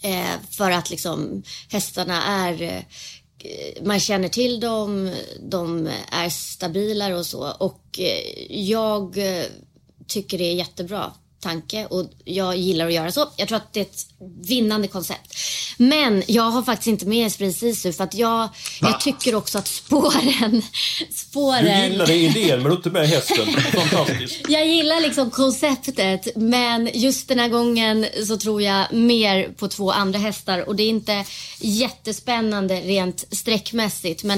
Eh, 0.01 0.39
för 0.51 0.71
att 0.71 0.89
liksom 0.89 1.43
hästarna 1.69 2.23
är, 2.23 2.61
eh, 2.61 3.83
man 3.83 3.99
känner 3.99 4.29
till 4.29 4.59
dem, 4.59 5.11
de 5.49 5.89
är 6.11 6.29
stabilare 6.29 7.17
och 7.17 7.25
så. 7.25 7.51
Och 7.51 7.99
eh, 7.99 8.51
jag 8.51 9.17
tycker 10.07 10.37
det 10.37 10.43
är 10.43 10.53
jättebra 10.53 11.13
tanke 11.43 11.85
och 11.85 12.05
jag 12.23 12.57
gillar 12.57 12.87
att 12.87 12.93
göra 12.93 13.11
så. 13.11 13.29
Jag 13.35 13.47
tror 13.47 13.57
att 13.57 13.73
det 13.73 13.79
är 13.79 13.85
ett 13.85 14.05
vinnande 14.47 14.87
koncept. 14.87 15.37
Men 15.77 16.23
jag 16.27 16.43
har 16.43 16.63
faktiskt 16.63 16.87
inte 16.87 17.05
med 17.05 17.27
Esprit 17.27 17.57
Sisu 17.57 17.93
för 17.93 18.03
att 18.03 18.13
jag, 18.13 18.49
jag 18.81 18.99
tycker 18.99 19.35
också 19.35 19.57
att 19.57 19.67
spåren... 19.67 20.61
spåren... 21.11 21.65
Du 21.65 21.89
gillar 21.89 22.11
idén 22.11 22.61
men 22.61 22.71
du 22.71 22.75
inte 22.75 22.89
med 22.89 23.07
hästen. 23.07 23.47
Fantastiskt. 23.73 24.49
Jag 24.49 24.67
gillar 24.67 25.01
liksom 25.01 25.31
konceptet 25.31 26.27
men 26.35 26.89
just 26.93 27.27
den 27.27 27.39
här 27.39 27.49
gången 27.49 28.05
så 28.27 28.37
tror 28.37 28.61
jag 28.61 28.93
mer 28.93 29.49
på 29.49 29.67
två 29.67 29.91
andra 29.91 30.19
hästar 30.19 30.69
och 30.69 30.75
det 30.75 30.83
är 30.83 30.89
inte 30.89 31.25
jättespännande 31.59 32.75
rent 32.75 33.25
sträckmässigt 33.31 34.23
men 34.23 34.37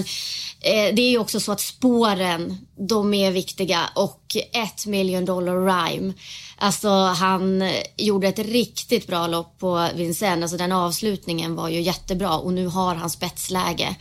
eh, 0.62 0.96
det 0.96 1.02
är 1.02 1.10
ju 1.10 1.18
också 1.18 1.40
så 1.40 1.52
att 1.52 1.62
spåren, 1.62 2.58
de 2.78 3.14
är 3.14 3.32
viktiga 3.32 3.90
och 3.96 4.25
och 4.26 4.56
ett 4.56 4.86
million 4.86 5.26
dollar 5.26 5.66
rhyme. 5.66 6.14
Alltså 6.58 6.90
han 6.90 7.70
gjorde 7.98 8.28
ett 8.28 8.40
riktigt 8.40 9.08
bra 9.08 9.28
lopp 9.28 9.60
på 9.60 9.90
Vincennes. 9.96 10.44
Alltså 10.44 10.58
den 10.58 10.72
avslutningen 10.72 11.56
var 11.56 11.70
ju 11.70 11.82
jättebra 11.82 12.38
och 12.38 12.54
nu 12.54 12.68
har 12.68 12.96
han 12.96 13.10
spetsläge. 13.10 13.96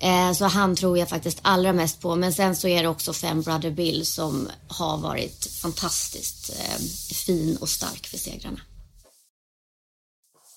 Eh, 0.00 0.32
så 0.32 0.44
han 0.44 0.76
tror 0.76 0.98
jag 0.98 1.08
faktiskt 1.08 1.38
allra 1.42 1.72
mest 1.72 2.00
på. 2.00 2.16
Men 2.16 2.32
sen 2.32 2.56
så 2.56 2.68
är 2.68 2.82
det 2.82 2.88
också 2.88 3.12
Fem 3.12 3.42
Brother 3.42 3.70
Bill 3.70 4.06
som 4.06 4.48
har 4.68 4.98
varit 4.98 5.46
fantastiskt 5.62 6.50
eh, 6.58 6.80
fin 7.14 7.56
och 7.60 7.68
stark 7.68 8.06
för 8.06 8.18
segrarna. 8.18 8.60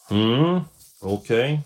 Mm, 0.10 0.62
okej. 1.02 1.54
Okay. 1.54 1.60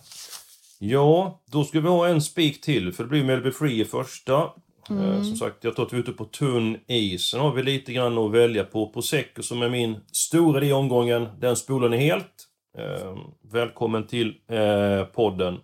Ja, 0.80 1.42
då 1.46 1.64
ska 1.64 1.80
vi 1.80 1.88
ha 1.88 2.08
en 2.08 2.22
spik 2.22 2.62
till 2.62 2.94
för 2.94 3.04
det 3.04 3.10
blir 3.10 3.24
Melby 3.24 3.52
Free 3.52 3.82
i 3.82 3.86
första. 3.86 4.50
Eh, 4.90 4.98
mm. 4.98 5.24
som 5.24 5.36
sagt, 5.36 5.64
jag 5.64 5.76
tror 5.76 5.86
att 5.86 5.94
vi 5.94 5.98
är 5.98 6.02
ute 6.02 6.12
på 6.12 6.26
tunn 6.26 6.78
is. 6.88 7.26
Sen 7.26 7.40
har 7.40 7.54
vi 7.54 7.64
lite 7.64 7.94
grann 7.94 8.18
att 8.18 8.32
välja 8.32 8.64
på. 8.64 8.90
Prosecco 8.90 9.44
som 9.44 9.62
är 9.62 9.70
min 9.70 10.00
stora 10.12 10.66
i 10.66 10.74
omgången. 10.74 11.28
Den 11.40 11.56
spolar 11.56 11.90
ni 11.90 11.98
helt. 11.98 12.48
Eh, 12.78 13.18
välkommen 13.52 14.08
till 14.08 14.34
eh, 14.52 15.04
podden. 15.04 15.58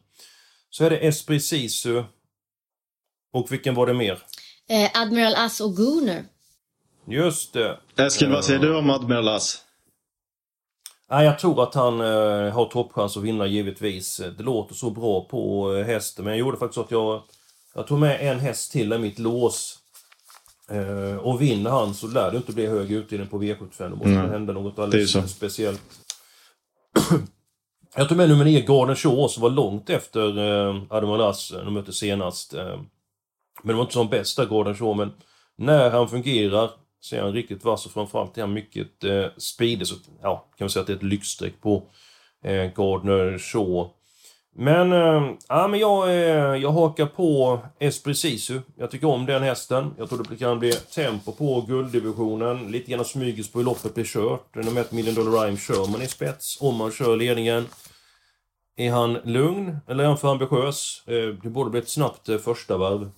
Så 0.70 0.86
är 0.86 0.90
det 0.90 0.98
Esprit 0.98 1.44
Sisu. 1.44 2.04
Och 3.34 3.52
vilken 3.52 3.76
var 3.76 3.88
det 3.88 3.94
mer? 3.94 4.20
Eh, 4.70 5.02
Admiral 5.02 5.36
Ass 5.36 5.62
och 5.62 5.76
Gunner. 5.76 6.24
Just 7.08 7.54
det. 7.54 7.80
Eskil, 7.98 8.32
vad 8.32 8.46
säger 8.46 8.60
du 8.60 8.76
om 8.76 8.90
Admiral 8.90 9.28
Ass? 9.28 9.64
Nej, 11.10 11.26
jag 11.26 11.40
tror 11.40 11.64
att 11.64 11.74
han 11.74 12.02
eh, 12.02 12.54
har 12.54 12.66
toppchans 12.66 13.18
att 13.18 13.24
vinna 13.24 13.48
givetvis. 13.48 14.22
Det 14.38 14.44
låter 14.44 14.76
så 14.76 14.90
bra 14.90 15.28
på 15.28 15.74
eh, 15.76 15.86
hästen, 15.86 16.26
men 16.26 16.34
jag 16.34 16.40
gjorde 16.40 16.58
faktiskt 16.58 16.76
så 16.76 16.82
att 16.82 16.92
jag, 16.92 17.22
jag 17.76 17.88
tog 17.88 18.00
med 18.00 18.32
en 18.32 18.40
häst 18.40 18.72
till 18.72 18.94
i 18.94 18.98
mitt 18.98 19.20
lås. 19.20 19.80
Eh, 20.70 21.18
och 21.18 21.42
vinner 21.42 21.70
han 21.70 21.94
så 21.94 22.08
lär 22.08 22.32
det 22.32 22.38
inte 22.38 22.52
bli 22.52 22.68
hög 22.68 22.92
utdelning 22.92 23.28
på 23.28 23.42
V75. 23.42 23.90
Då 23.90 23.96
måste 23.96 24.10
mm. 24.10 24.26
det 24.26 24.32
hända 24.32 24.54
något 24.54 24.80
alldeles 24.80 25.32
speciellt. 25.32 25.82
jag 27.96 28.10
tog 28.10 28.18
med 28.18 28.30
nummer 28.30 28.46
9, 28.46 28.62
Garden 28.62 28.96
Shaw, 28.96 29.28
som 29.28 29.44
var 29.44 29.50
långt 29.50 29.90
efter 29.90 30.38
eh, 30.38 30.84
Adam 30.90 31.12
Alas, 31.12 31.50
de 31.50 31.74
mötte 31.74 31.94
senast. 31.94 32.54
Eh, 32.54 32.80
men 33.64 33.68
det 33.68 33.74
var 33.74 33.82
inte 33.82 33.94
som 33.94 34.10
bästa 34.10 34.46
Garden 34.46 34.76
Shaw, 34.76 34.98
men 34.98 35.14
när 35.58 35.90
han 35.90 36.10
fungerar 36.10 36.70
så 37.00 37.16
är 37.16 37.22
han 37.22 37.34
riktigt 37.34 37.64
vass 37.64 37.86
och 37.86 37.92
framförallt 37.92 38.38
är 38.38 38.42
han 38.42 38.54
mycket 38.54 39.04
eh, 39.04 39.26
speedig. 39.38 39.88
Så 39.88 39.96
ja, 40.22 40.48
kan 40.58 40.66
man 40.66 40.70
säga 40.70 40.82
att 40.82 40.88
det 40.88 40.94
är 40.94 40.98
ett 40.98 41.04
lyxstreck 41.04 41.62
på 41.62 41.84
eh, 42.44 42.72
Gardner 42.76 43.38
Shaw. 43.38 43.90
Men, 44.56 44.92
eh, 44.92 45.32
ja, 45.48 45.68
men 45.68 45.80
jag, 45.80 46.10
eh, 46.10 46.62
jag 46.62 46.72
hakar 46.72 47.06
på 47.06 47.60
Esprit 47.80 48.18
Sisu. 48.18 48.62
Jag 48.76 48.92
tycker 48.92 49.08
om 49.08 49.26
den 49.26 49.44
hästen. 49.44 49.94
Jag 49.98 50.10
tror 50.10 50.26
det 50.30 50.36
kan 50.36 50.60
bli 50.60 50.72
tempo 50.72 51.32
på 51.32 51.62
gulddivisionen. 51.62 52.72
Lite 52.72 52.92
grann 52.92 53.06
smyges 53.06 53.52
på 53.52 53.60
hur 53.60 53.66
loppet 53.66 53.94
blir 53.94 54.06
kört. 54.06 54.56
Nummer 54.56 54.82
ett 54.82 54.92
Million 54.92 55.16
Dollar 55.16 55.46
Rhyme 55.46 55.58
kör 55.58 55.92
man 55.92 56.02
i 56.02 56.08
spets. 56.08 56.62
Om 56.62 56.76
man 56.76 56.92
kör 56.92 57.16
ledningen. 57.16 57.66
Är 58.76 58.92
han 58.92 59.14
lugn 59.14 59.78
eller 59.88 60.04
är 60.04 60.08
han 60.08 60.18
för 60.18 60.32
ambitiös? 60.32 61.04
Eh, 61.08 61.28
det 61.44 61.50
borde 61.50 61.70
bli 61.70 61.80
ett 61.80 61.90
snabbt 61.90 62.30
första 62.44 62.78
varv. 62.78 63.10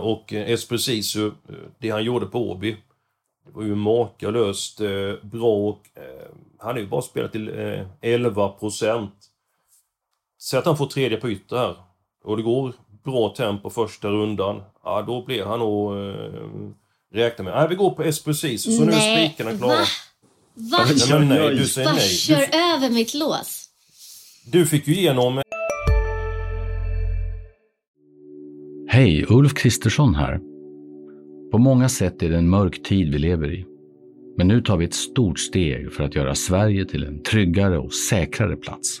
Och 0.00 0.32
Espressiso, 0.32 1.30
det 1.78 1.90
han 1.90 2.04
gjorde 2.04 2.26
på 2.26 2.50
Åby, 2.50 2.76
det 3.46 3.52
var 3.52 3.62
ju 3.62 3.74
makalöst 3.74 4.80
bra. 5.22 5.68
Och, 5.68 5.80
han 6.58 6.74
har 6.74 6.78
ju 6.78 6.86
bara 6.86 7.02
spelat 7.02 7.32
till 7.32 7.48
11 8.00 8.48
procent. 8.48 9.12
Säg 10.42 10.58
att 10.58 10.66
han 10.66 10.76
får 10.76 10.86
tredje 10.86 11.18
på 11.18 11.30
ytter 11.30 11.56
här. 11.56 11.76
Och 12.24 12.36
det 12.36 12.42
går 12.42 12.72
bra 13.04 13.34
tempo 13.36 13.70
första 13.70 14.08
rundan. 14.08 14.62
Ja, 14.84 15.02
då 15.02 15.24
blir 15.24 15.44
han 15.44 15.58
nog... 15.58 15.92
räkna 17.14 17.44
med. 17.44 17.54
Nej, 17.54 17.68
vi 17.68 17.74
går 17.74 17.90
på 17.90 18.02
Espressiso. 18.02 18.70
Så 18.70 18.84
nej, 18.84 18.86
nu 18.86 18.92
är 18.92 19.28
spikarna 19.28 19.58
klara. 19.58 19.72
Va? 19.72 19.84
Va? 20.54 20.78
Nej, 21.08 21.18
men 21.18 21.28
nej, 21.28 21.54
du 21.54 21.66
säger 21.66 21.92
nej. 21.92 22.08
Kör 22.08 22.36
du, 22.36 22.42
över 22.44 22.90
mitt 22.90 23.14
lås. 23.14 23.68
Du 24.52 24.66
fick 24.66 24.88
ju 24.88 24.94
igenom 24.94 25.42
Hej, 28.88 29.26
Ulf 29.28 29.54
Kristersson 29.54 30.14
här. 30.14 30.40
På 31.52 31.58
många 31.58 31.88
sätt 31.88 32.22
är 32.22 32.30
det 32.30 32.36
en 32.36 32.48
mörk 32.48 32.82
tid 32.82 33.12
vi 33.12 33.18
lever 33.18 33.54
i. 33.54 33.66
Men 34.36 34.48
nu 34.48 34.60
tar 34.60 34.76
vi 34.76 34.84
ett 34.84 34.94
stort 34.94 35.38
steg 35.38 35.92
för 35.92 36.04
att 36.04 36.14
göra 36.14 36.34
Sverige 36.34 36.84
till 36.84 37.04
en 37.04 37.22
tryggare 37.22 37.78
och 37.78 37.94
säkrare 37.94 38.56
plats. 38.56 39.00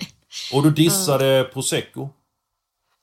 Och 0.53 0.63
du 0.63 0.71
dissade 0.71 1.49
Prosecco. 1.53 2.09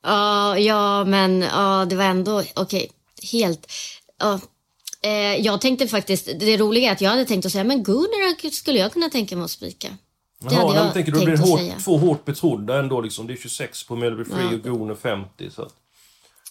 Ja, 0.03 0.59
ja, 0.59 1.05
men 1.05 1.41
ja, 1.41 1.87
det 1.91 1.97
var 1.97 2.05
ändå 2.05 2.39
okej. 2.39 2.55
Okay, 2.55 2.89
helt. 3.33 3.73
Ja. 4.19 4.41
Eh, 5.03 5.37
jag 5.37 5.61
tänkte 5.61 5.89
faktiskt, 5.89 6.29
det 6.41 6.57
roliga 6.57 6.89
är 6.89 6.93
att 6.93 7.01
jag 7.01 7.11
hade 7.11 7.25
tänkt 7.25 7.47
att 7.47 7.53
säga, 7.53 7.65
men 7.65 7.83
Gunnar 7.83 8.51
skulle 8.51 8.79
jag 8.79 8.93
kunna 8.93 9.09
tänka 9.09 9.37
mig 9.37 9.45
att 9.45 9.51
spika. 9.51 9.89
Det 10.41 10.55
Jaha, 10.55 10.67
hade 10.67 10.79
jag 10.79 10.93
tänker 10.93 11.13
du 11.13 11.25
blir 11.25 11.37
hårt, 11.37 11.85
två 11.85 11.99
hårt 11.99 12.25
betrodda 12.25 12.79
ändå 12.79 13.01
liksom. 13.01 13.27
Det 13.27 13.33
är 13.33 13.37
26 13.37 13.87
på 13.87 13.97
Melby 13.97 14.25
Free 14.25 14.61
ja. 14.65 14.71
och 14.71 14.79
Gon 14.79 14.97
50. 14.97 15.51
Så. 15.51 15.69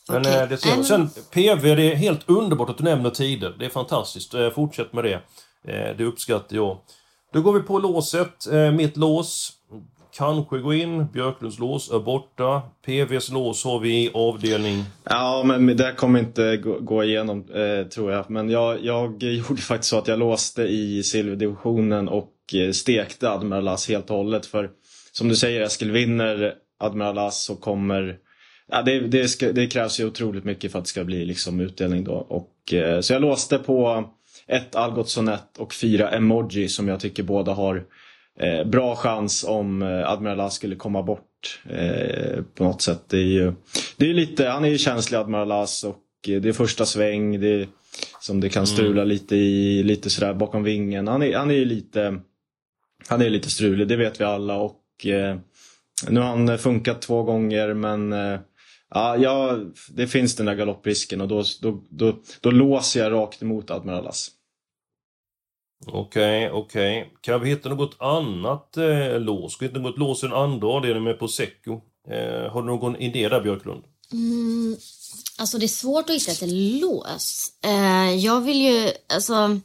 Men 0.10 0.22
okay. 0.22 0.34
eh, 0.34 0.50
det 0.50 0.58
ser 0.58 0.78
um... 0.78 0.84
Sen 0.84 1.10
PV, 1.32 1.76
det 1.76 1.92
är 1.92 1.96
helt 1.96 2.30
underbart 2.30 2.70
att 2.70 2.78
du 2.78 2.84
nämner 2.84 3.10
tider. 3.10 3.56
Det 3.60 3.66
är 3.66 3.70
fantastiskt. 3.70 4.34
Eh, 4.34 4.50
fortsätt 4.50 4.94
med 4.94 5.04
det. 5.04 5.14
Eh, 5.68 5.98
det 5.98 6.04
uppskattar 6.04 6.56
jag. 6.56 6.78
Då 7.34 7.42
går 7.42 7.54
vi 7.54 7.60
på 7.60 7.80
låset. 7.80 8.48
Mitt 8.74 8.98
lås 8.98 9.54
kanske 10.14 10.58
gå 10.58 10.74
in. 10.74 11.08
Björklunds 11.08 11.60
lås 11.60 11.92
är 11.92 12.00
borta. 12.00 12.62
PVs 12.86 13.32
lås 13.32 13.64
har 13.64 13.80
vi 13.80 14.04
i 14.04 14.12
avdelning... 14.14 14.84
Ja, 15.04 15.44
men 15.46 15.78
det 15.78 15.94
kommer 15.98 16.20
inte 16.20 16.58
gå 16.82 17.04
igenom 17.04 17.46
eh, 17.54 17.88
tror 17.88 18.12
jag. 18.12 18.30
Men 18.30 18.50
jag, 18.50 18.84
jag 18.84 19.24
gjorde 19.24 19.62
faktiskt 19.62 19.90
så 19.90 19.98
att 19.98 20.08
jag 20.08 20.20
låste 20.20 20.62
i 20.64 21.04
silverdivisionen 21.04 22.08
och 22.08 22.34
eh, 22.54 22.72
stekte 22.72 23.30
Admiral 23.30 23.68
As 23.68 23.90
helt 23.90 24.10
och 24.10 24.18
hållet. 24.18 24.46
För 24.46 24.70
som 25.12 25.28
du 25.30 25.36
säger 25.36 25.62
Eskil, 25.62 25.92
vinner 25.92 26.54
Admiral 26.80 27.18
As 27.18 27.44
så 27.44 27.56
kommer 27.56 28.18
Ja, 28.70 28.82
det, 28.82 29.00
det, 29.00 29.28
ska, 29.28 29.52
det, 29.52 29.68
krävs 29.68 30.00
ju 30.00 30.06
otroligt 30.06 30.44
mycket 30.44 30.72
för 30.72 30.80
att 30.80 30.86
det 30.86 30.90
ska 30.90 31.04
bli 31.04 31.26
liksom 31.26 31.60
utdelning 31.60 32.04
då. 32.04 32.14
Och, 32.14 32.74
eh, 32.74 33.02
så 33.02 33.14
jag 33.14 33.22
låste 33.22 33.58
på 33.58 34.10
ett 34.48 34.76
Algotsson 34.76 35.28
1 35.28 35.42
och 35.58 35.74
fyra 35.74 36.10
Emoji 36.10 36.68
som 36.68 36.88
jag 36.88 37.00
tycker 37.00 37.24
båda 37.24 37.54
har 37.54 37.84
eh, 38.40 38.68
bra 38.68 38.96
chans 38.96 39.44
om 39.44 39.82
eh, 39.82 40.10
Admiral 40.10 40.40
As 40.40 40.54
skulle 40.54 40.76
komma 40.76 41.04
bort 41.04 41.62
eh, 41.70 42.44
på 42.56 42.64
något 42.64 42.82
sätt. 42.82 43.02
Det 43.08 43.18
är 43.18 43.22
ju, 43.22 43.54
det 43.98 44.10
är 44.10 44.14
lite, 44.14 44.48
han 44.48 44.66
är 44.66 44.70
ju 44.70 44.78
känslig 44.78 45.18
Admiral 45.18 45.52
As 45.52 45.84
och 45.84 46.04
eh, 46.28 46.42
det 46.42 46.50
är 46.50 46.54
första 46.54 46.86
sväng. 46.86 47.40
Det, 47.40 47.70
som 48.20 48.40
det 48.40 48.50
kan 48.50 48.68
strula 48.68 49.02
mm. 49.02 49.08
lite 49.08 49.36
i, 49.36 49.84
lite 49.84 50.10
sådär 50.10 50.34
bakom 50.34 50.64
vingen. 50.64 51.08
Han 51.08 51.24
är, 51.24 51.38
han 51.38 51.52
är 51.52 51.66
lite 51.66 52.20
han 53.08 53.22
är 53.22 53.30
lite 53.30 53.50
strulig, 53.50 53.88
det 53.88 53.96
vet 53.96 54.22
vi 54.22 54.24
alla. 54.24 54.58
Och 54.58 55.06
eh, 55.06 55.38
Nu 56.10 56.20
har 56.20 56.28
han 56.28 56.58
funkat 56.58 57.02
två 57.02 57.24
gånger 57.24 57.74
men 57.74 58.14
eh, 58.14 58.40
ja, 58.90 59.18
ja, 59.18 59.60
det 59.90 60.08
finns 60.08 60.36
den 60.36 60.46
där 60.46 60.56
galopprisken 60.56 61.22
och 61.22 61.28
då, 61.28 61.44
då, 61.62 61.84
då, 61.90 62.20
då 62.42 62.52
låser 62.52 63.00
jag 63.00 63.12
rakt 63.12 63.42
emot 63.42 63.72
Admiralas. 63.72 64.30
Okej, 65.86 66.48
okay, 66.48 66.50
okej. 66.50 67.02
Okay. 67.02 67.14
Kan 67.22 67.42
vi 67.42 67.50
hitta 67.50 67.70
något 67.70 67.96
annat 68.00 68.78
eh, 68.78 69.20
lås? 69.20 69.54
Ska 69.54 69.66
vi 69.66 69.70
hitta 69.70 69.80
något 69.80 69.98
lås 69.98 70.24
i 70.24 70.28
den 70.28 70.36
andra 70.36 70.68
avdelningen 70.68 71.04
med 71.04 71.20
Prosecco? 71.20 71.82
Eh, 72.10 72.52
har 72.52 72.62
du 72.62 72.68
någon 72.68 72.96
idé 72.96 73.30
där 73.30 73.42
Björklund? 73.42 73.84
Mm, 74.12 74.78
alltså 75.38 75.58
det 75.58 75.66
är 75.66 75.68
svårt 75.68 76.10
att 76.10 76.16
hitta 76.16 76.32
ett 76.32 76.52
lås. 76.82 77.54
Eh, 77.64 78.16
jag 78.16 78.42
vill 78.42 78.62
ju, 78.62 78.92
alltså 79.14 79.60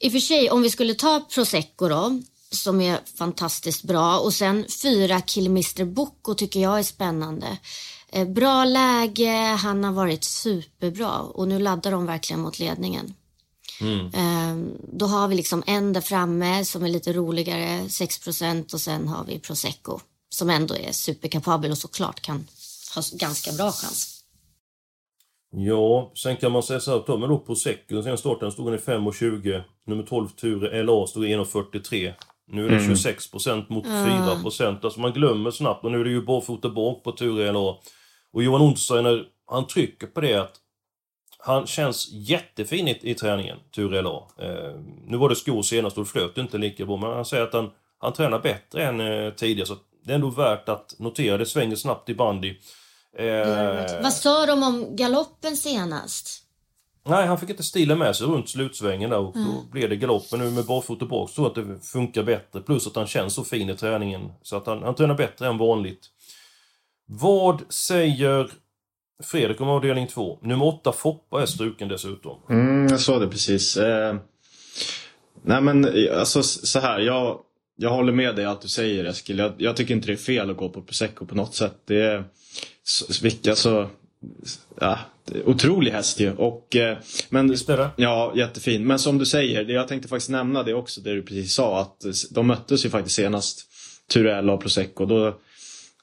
i 0.00 0.08
och 0.08 0.12
för 0.12 0.18
sig 0.18 0.50
om 0.50 0.62
vi 0.62 0.70
skulle 0.70 0.94
ta 0.94 1.20
Prosecco 1.20 1.88
då 1.88 2.20
som 2.50 2.80
är 2.80 2.98
fantastiskt 3.18 3.84
bra. 3.84 4.18
Och 4.18 4.34
sen 4.34 4.66
fyra 4.82 5.20
Killmister 5.20 5.84
Bocco 5.84 6.34
tycker 6.34 6.60
jag 6.60 6.78
är 6.78 6.82
spännande. 6.82 7.58
Eh, 8.12 8.28
bra 8.28 8.64
läge, 8.64 9.56
han 9.60 9.84
har 9.84 9.92
varit 9.92 10.24
superbra 10.24 11.18
och 11.20 11.48
nu 11.48 11.58
laddar 11.58 11.90
de 11.90 12.06
verkligen 12.06 12.40
mot 12.40 12.58
ledningen. 12.58 13.14
Mm. 13.80 14.10
Ehm, 14.14 14.72
då 14.92 15.06
har 15.06 15.28
vi 15.28 15.34
liksom 15.34 15.62
en 15.66 15.92
där 15.92 16.00
framme 16.00 16.64
som 16.64 16.84
är 16.84 16.88
lite 16.88 17.12
roligare, 17.12 17.88
6% 17.88 18.74
och 18.74 18.80
sen 18.80 19.08
har 19.08 19.24
vi 19.24 19.38
Prosecco 19.38 20.00
som 20.28 20.50
ändå 20.50 20.76
är 20.76 20.92
superkapabel 20.92 21.70
och 21.70 21.78
såklart 21.78 22.20
kan 22.20 22.46
ha 22.94 23.02
ganska 23.12 23.52
bra 23.52 23.72
chans. 23.72 24.14
Ja, 25.50 26.12
sen 26.14 26.36
kan 26.36 26.52
man 26.52 26.62
säga 26.62 26.80
så 26.80 26.90
här, 26.90 26.98
tar 26.98 27.18
man 27.18 27.28
då 27.28 27.38
Prosecco, 27.38 27.94
den 27.94 28.02
senaste 28.02 28.20
starten 28.20 28.52
stod 28.52 28.66
den 28.66 28.74
i 28.74 28.78
5,20. 28.78 29.62
Nummer 29.86 30.02
12 30.02 30.28
Ture 30.28 30.82
LA 30.82 31.06
stod 31.06 31.24
i 31.24 31.34
1,43. 31.34 32.12
Nu 32.50 32.66
är 32.66 32.70
det 32.70 32.76
Mm. 32.76 32.94
26% 32.94 33.64
mot 33.68 33.84
4%. 33.86 34.84
Alltså 34.84 35.00
man 35.00 35.12
glömmer 35.12 35.50
snabbt 35.50 35.84
och 35.84 35.92
nu 35.92 36.00
är 36.00 36.04
det 36.04 36.10
ju 36.10 36.22
barfota 36.24 36.68
bak 36.70 37.04
på 37.04 37.12
Ture 37.12 37.52
LA. 37.52 37.76
Och 38.32 38.42
Johan 38.42 38.62
Untersteiner, 38.62 39.24
han 39.46 39.66
trycker 39.66 40.06
på 40.06 40.20
det 40.20 40.34
att 40.34 40.52
han 41.48 41.66
känns 41.66 42.08
jättefin 42.12 42.88
i, 42.88 42.98
i 43.02 43.14
träningen, 43.14 43.56
Ture 43.74 44.02
LA. 44.02 44.22
Eh, 44.38 44.80
nu 45.06 45.16
var 45.16 45.28
det 45.28 45.36
skor 45.36 45.62
senast 45.62 45.98
och 45.98 46.04
det 46.04 46.10
flöt 46.10 46.38
inte 46.38 46.58
lika 46.58 46.86
bra, 46.86 46.96
men 46.96 47.10
han 47.10 47.24
säger 47.24 47.42
att 47.44 47.52
han, 47.52 47.70
han 47.98 48.12
tränar 48.12 48.38
bättre 48.38 48.84
än 48.84 49.00
eh, 49.00 49.32
tidigare. 49.32 49.66
Så 49.66 49.76
det 50.04 50.10
är 50.10 50.14
ändå 50.14 50.30
värt 50.30 50.68
att 50.68 50.94
notera. 50.98 51.36
Det 51.38 51.46
svänger 51.46 51.76
snabbt 51.76 52.08
i 52.08 52.14
bandy. 52.14 52.56
Eh, 53.18 54.02
Vad 54.02 54.12
sa 54.12 54.46
de 54.46 54.62
om 54.62 54.96
galoppen 54.96 55.56
senast? 55.56 56.44
Nej, 57.08 57.26
han 57.26 57.38
fick 57.38 57.50
inte 57.50 57.62
stilen 57.62 57.98
med 57.98 58.16
sig 58.16 58.26
runt 58.26 58.48
slutsvängen 58.50 59.10
där 59.10 59.18
och 59.18 59.34
då 59.34 59.62
blev 59.72 59.88
det 59.88 59.96
galopp. 59.96 60.24
Men 60.30 60.40
nu 60.40 60.50
med 60.50 60.64
barfota 60.66 61.06
bak 61.06 61.30
så 61.30 61.46
att 61.46 61.54
det 61.54 61.80
funkar 61.82 62.22
bättre. 62.22 62.60
Plus 62.60 62.86
att 62.86 62.96
han 62.96 63.06
känns 63.06 63.34
så 63.34 63.44
fin 63.44 63.70
i 63.70 63.76
träningen. 63.76 64.32
Så 64.42 64.56
att 64.56 64.66
han, 64.66 64.82
han 64.82 64.94
tränar 64.94 65.14
bättre 65.14 65.46
än 65.46 65.58
vanligt. 65.58 66.06
Vad 67.06 67.72
säger 67.72 68.50
Fredrik 69.22 69.60
om 69.60 69.68
avdelning 69.68 70.06
2? 70.06 70.38
Nummer 70.42 70.66
8 70.66 70.92
Foppa 70.92 71.42
är 71.42 71.46
struken 71.46 71.88
dessutom. 71.88 72.38
Mm, 72.50 72.86
jag 72.88 73.00
såg 73.00 73.20
det 73.20 73.28
precis. 73.28 73.76
Eh, 73.76 74.16
nej 75.42 75.60
men 75.60 75.88
alltså 76.14 76.42
så 76.42 76.80
här. 76.80 77.00
Jag, 77.00 77.40
jag 77.76 77.90
håller 77.90 78.12
med 78.12 78.36
dig 78.36 78.44
i 78.44 78.46
allt 78.46 78.60
du 78.60 78.68
säger 78.68 79.04
Eskil. 79.04 79.38
Jag, 79.38 79.52
jag 79.58 79.76
tycker 79.76 79.94
inte 79.94 80.06
det 80.06 80.12
är 80.12 80.16
fel 80.16 80.50
att 80.50 80.56
gå 80.56 80.68
på 80.68 80.82
Prosecco 80.82 81.26
på 81.26 81.34
något 81.34 81.54
sätt. 81.54 81.74
Det 81.84 82.02
är 82.02 82.24
så, 82.82 83.22
vilka, 83.22 83.50
alltså, 83.50 83.88
ja, 84.80 84.98
otrolig 85.44 85.90
häst 85.90 86.20
ju. 86.20 86.32
Och, 86.32 86.76
eh, 86.76 86.98
men, 87.28 87.50
Visst 87.50 87.68
är 87.68 87.76
det? 87.76 87.90
Ja, 87.96 88.32
jättefin. 88.36 88.86
Men 88.86 88.98
som 88.98 89.18
du 89.18 89.26
säger, 89.26 89.64
det 89.64 89.72
jag 89.72 89.88
tänkte 89.88 90.08
faktiskt 90.08 90.30
nämna 90.30 90.62
det 90.62 90.74
också, 90.74 91.00
det 91.00 91.14
du 91.14 91.22
precis 91.22 91.54
sa. 91.54 91.80
Att 91.80 92.04
de 92.30 92.46
möttes 92.46 92.84
ju 92.84 92.90
faktiskt 92.90 93.16
senast, 93.16 93.66
Turella 94.12 94.52
och 94.52 94.60
Prosecco. 94.60 95.06
Då, 95.06 95.38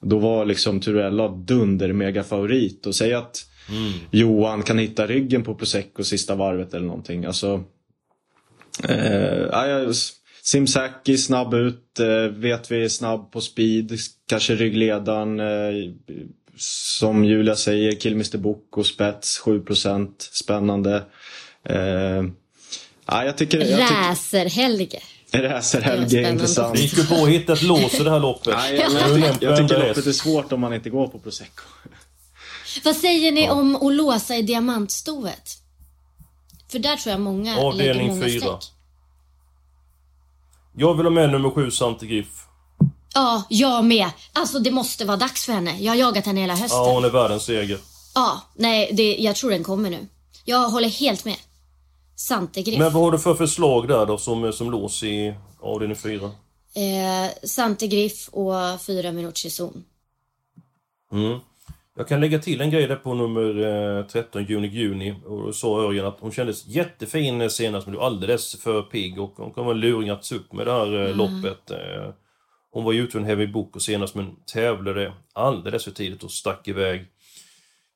då 0.02 0.20
var 0.20 0.46
liksom 0.46 0.80
Turella 0.80 1.28
dunder 1.28 1.94
mega 1.94 2.24
favorit. 2.24 2.86
Och 2.86 2.96
säg 2.96 3.14
att 3.14 3.46
Johan 4.12 4.64
kan 4.64 4.78
hitta 4.78 5.08
ryggen 5.08 5.44
på 5.44 5.56
Prosecco 5.56 6.04
sista 6.04 6.36
varvet 6.36 6.74
eller 6.74 6.88
någonting. 6.88 7.26
Alltså, 7.26 7.64
eh, 8.90 9.90
Simsaki 10.44 11.18
snabb 11.18 11.54
ut, 11.54 12.00
eh, 12.00 12.32
vet 12.32 12.72
vi 12.72 12.84
är 12.84 12.90
snabb 12.90 13.32
på 13.32 13.42
speed, 13.42 14.00
kanske 14.28 14.56
ryggledaren. 14.56 15.40
Eh, 15.40 15.92
som 16.58 17.26
Julia 17.26 17.56
säger, 17.56 17.92
Killmister 17.92 18.38
Book 18.38 18.78
och 18.78 18.86
spets 18.86 19.40
7% 19.40 20.30
spännande. 20.32 21.04
Eh, 21.70 22.24
ja, 23.06 23.26
jag 23.26 23.38
tycker... 23.38 23.60
Jag 23.60 23.68
tycker 23.68 24.10
Räser-Helge. 24.10 25.00
Racerhelge 25.42 26.06
Det 26.22 26.28
är 26.28 26.32
intressant. 26.32 26.76
Det 26.76 26.82
gick 26.82 26.98
ju 26.98 27.04
bra 27.04 27.18
att 27.24 27.30
hitta 27.30 27.54
ett 27.54 27.62
lås 27.62 27.94
i 27.94 28.04
det 28.04 28.12
här 28.12 28.20
loppet. 28.20 28.56
Nej, 28.58 28.76
jag, 28.76 28.92
Det 28.92 29.00
är 29.00 29.08
jag, 29.08 29.32
tycker, 29.34 29.46
jag 29.48 29.58
tycker 29.58 29.88
loppet 29.88 30.06
är 30.08 30.12
svårt 30.12 30.52
om 30.52 30.60
man 30.60 30.74
inte 30.74 30.90
går 30.90 31.08
på 31.08 31.20
Prosecco. 31.20 31.64
Vad 32.84 32.96
säger 32.96 33.32
ni 33.32 33.50
om 33.50 33.76
att 33.76 33.94
låsa 33.94 34.36
i 34.36 34.42
diamantstoet? 34.42 35.58
För 36.72 36.80
där 36.80 36.96
tror 36.96 37.12
jag 37.12 37.22
många 37.22 37.52
lägger 37.56 37.68
Avdelning 37.68 38.08
många 38.08 38.26
fyra. 38.26 38.40
streck. 38.40 38.72
Jag 40.78 40.94
vill 40.96 41.06
ha 41.06 41.12
med 41.12 41.30
nummer 41.32 41.50
7 41.50 41.72
Sante 41.72 42.06
Griff. 42.06 42.28
Ja, 43.14 43.44
jag 43.50 43.86
med. 43.86 44.10
Alltså 44.34 44.60
det 44.60 44.72
måste 44.72 45.06
vara 45.06 45.18
dags 45.18 45.46
för 45.46 45.54
henne. 45.54 45.78
Jag 45.80 45.92
har 45.92 45.98
jagat 45.98 46.26
henne 46.26 46.42
hela 46.42 46.56
hösten. 46.56 46.78
Ja, 46.78 46.94
hon 46.94 47.06
är 47.06 47.10
världens 47.10 47.44
seger. 47.44 47.78
Ja, 48.16 48.42
nej, 48.56 48.90
det, 48.94 49.16
jag 49.16 49.36
tror 49.36 49.50
den 49.50 49.64
kommer 49.64 49.90
nu. 49.90 50.08
Jag 50.46 50.70
håller 50.70 50.90
helt 50.90 51.26
med. 51.26 51.36
Santegriff. 52.16 52.80
Men 52.80 52.94
vad 52.94 53.04
har 53.04 53.12
du 53.12 53.20
för 53.20 53.34
förslag 53.34 53.88
där 53.88 54.06
då 54.06 54.18
som, 54.18 54.54
som 54.54 54.72
lås 54.72 55.04
i 55.04 55.34
avdelning 55.60 55.98
4? 55.98 56.26
Eh, 56.26 57.32
Santegriff 57.44 58.30
och 58.32 58.82
fyra 58.82 59.12
minuters 59.12 59.54
zon. 59.54 59.84
Mm. 61.12 61.40
Jag 61.98 62.08
kan 62.08 62.22
lägga 62.22 62.40
till 62.40 62.62
en 62.62 62.70
grej 62.70 62.88
där 62.88 62.96
på 62.96 63.14
nummer 63.14 63.64
eh, 64.00 64.06
13, 64.06 64.44
Juni 64.46 64.68
Juni. 64.68 65.16
Och 65.26 65.44
då 65.44 65.54
sa 65.54 65.82
Örjan 65.84 66.06
att 66.06 66.18
hon 66.20 66.32
kändes 66.32 66.68
jättefin 66.68 67.42
eh, 67.42 67.48
senast, 67.48 67.88
men 67.88 67.96
du 67.96 68.02
alldeles 68.02 68.56
för 68.62 68.82
pigg 68.82 69.20
och 69.20 69.34
hon 69.38 69.52
kommer 69.52 69.74
luringats 69.74 70.32
upp 70.32 70.54
med 70.54 70.68
det 70.68 70.72
här 70.72 71.08
eh, 71.08 71.16
loppet. 71.16 71.72
Eh, 71.72 72.14
hon 72.72 72.84
var 72.84 72.92
ju 72.92 73.04
ute 73.04 73.18
en 73.18 73.26
heavy 73.26 73.48
book 73.48 73.76
och 73.76 73.82
senast, 73.82 74.16
men 74.16 74.36
tävlade 74.54 75.14
alldeles 75.34 75.84
för 75.84 75.92
tidigt 75.92 76.24
och 76.24 76.32
stack 76.32 76.68
iväg. 76.68 77.06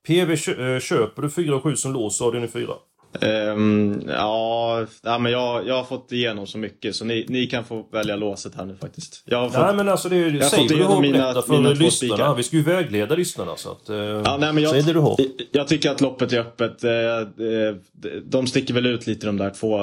PV, 0.07 0.35
kö- 0.37 0.75
eh, 0.75 0.79
köper 0.79 1.21
du 1.21 1.29
4 1.29 1.55
och 1.55 1.63
7 1.63 1.75
som 1.75 1.93
lås 1.93 2.21
avdelning 2.21 2.49
4? 2.49 2.73
Ehm, 3.21 4.01
ja, 4.07 4.85
ja, 5.03 5.17
men 5.19 5.31
jag, 5.31 5.67
jag 5.67 5.75
har 5.75 5.83
fått 5.83 6.11
igenom 6.11 6.47
så 6.47 6.57
mycket 6.57 6.95
så 6.95 7.05
ni, 7.05 7.25
ni 7.29 7.47
kan 7.47 7.65
få 7.65 7.85
välja 7.91 8.15
låset 8.15 8.55
här 8.55 8.65
nu 8.65 8.75
faktiskt. 8.75 9.21
Jag 9.25 9.37
har 9.37 9.49
fått, 9.49 9.61
Nej 9.61 9.75
men 9.75 9.89
alltså 9.89 10.09
det 10.09 10.15
är 10.15 10.29
ju, 10.29 10.37
Jag 10.37 10.43
har 10.43 10.49
säg 10.49 10.59
fått 10.59 10.71
vad 10.71 10.79
du 10.79 10.83
har 10.85 11.03
igenom 11.03 11.19
mina- 11.33 11.41
för 11.41 11.57
mina 11.57 11.75
två 11.75 11.89
spikar. 11.91 12.35
Vi 12.35 12.43
ska 12.43 12.55
ju 12.55 12.63
vägleda 12.63 13.15
lyssnarna 13.15 13.55
så 13.55 13.71
att... 13.71 13.89
Eh, 13.89 13.95
Ja, 13.97 14.37
nej, 14.39 14.53
men 14.53 14.63
jag, 14.63 14.71
säg 14.71 14.81
det 14.83 14.93
du 14.93 14.99
har. 14.99 15.17
Jag 15.51 15.67
tycker 15.67 15.91
att 15.91 16.01
loppet 16.01 16.33
är 16.33 16.39
öppet. 16.39 16.83
Eh, 16.83 16.91
eh, 16.91 17.75
De 18.23 18.47
sticker 18.47 18.73
väl 18.73 18.85
ut 18.85 19.07
lite 19.07 19.25
de 19.25 19.37
där 19.37 19.49
två, 19.49 19.79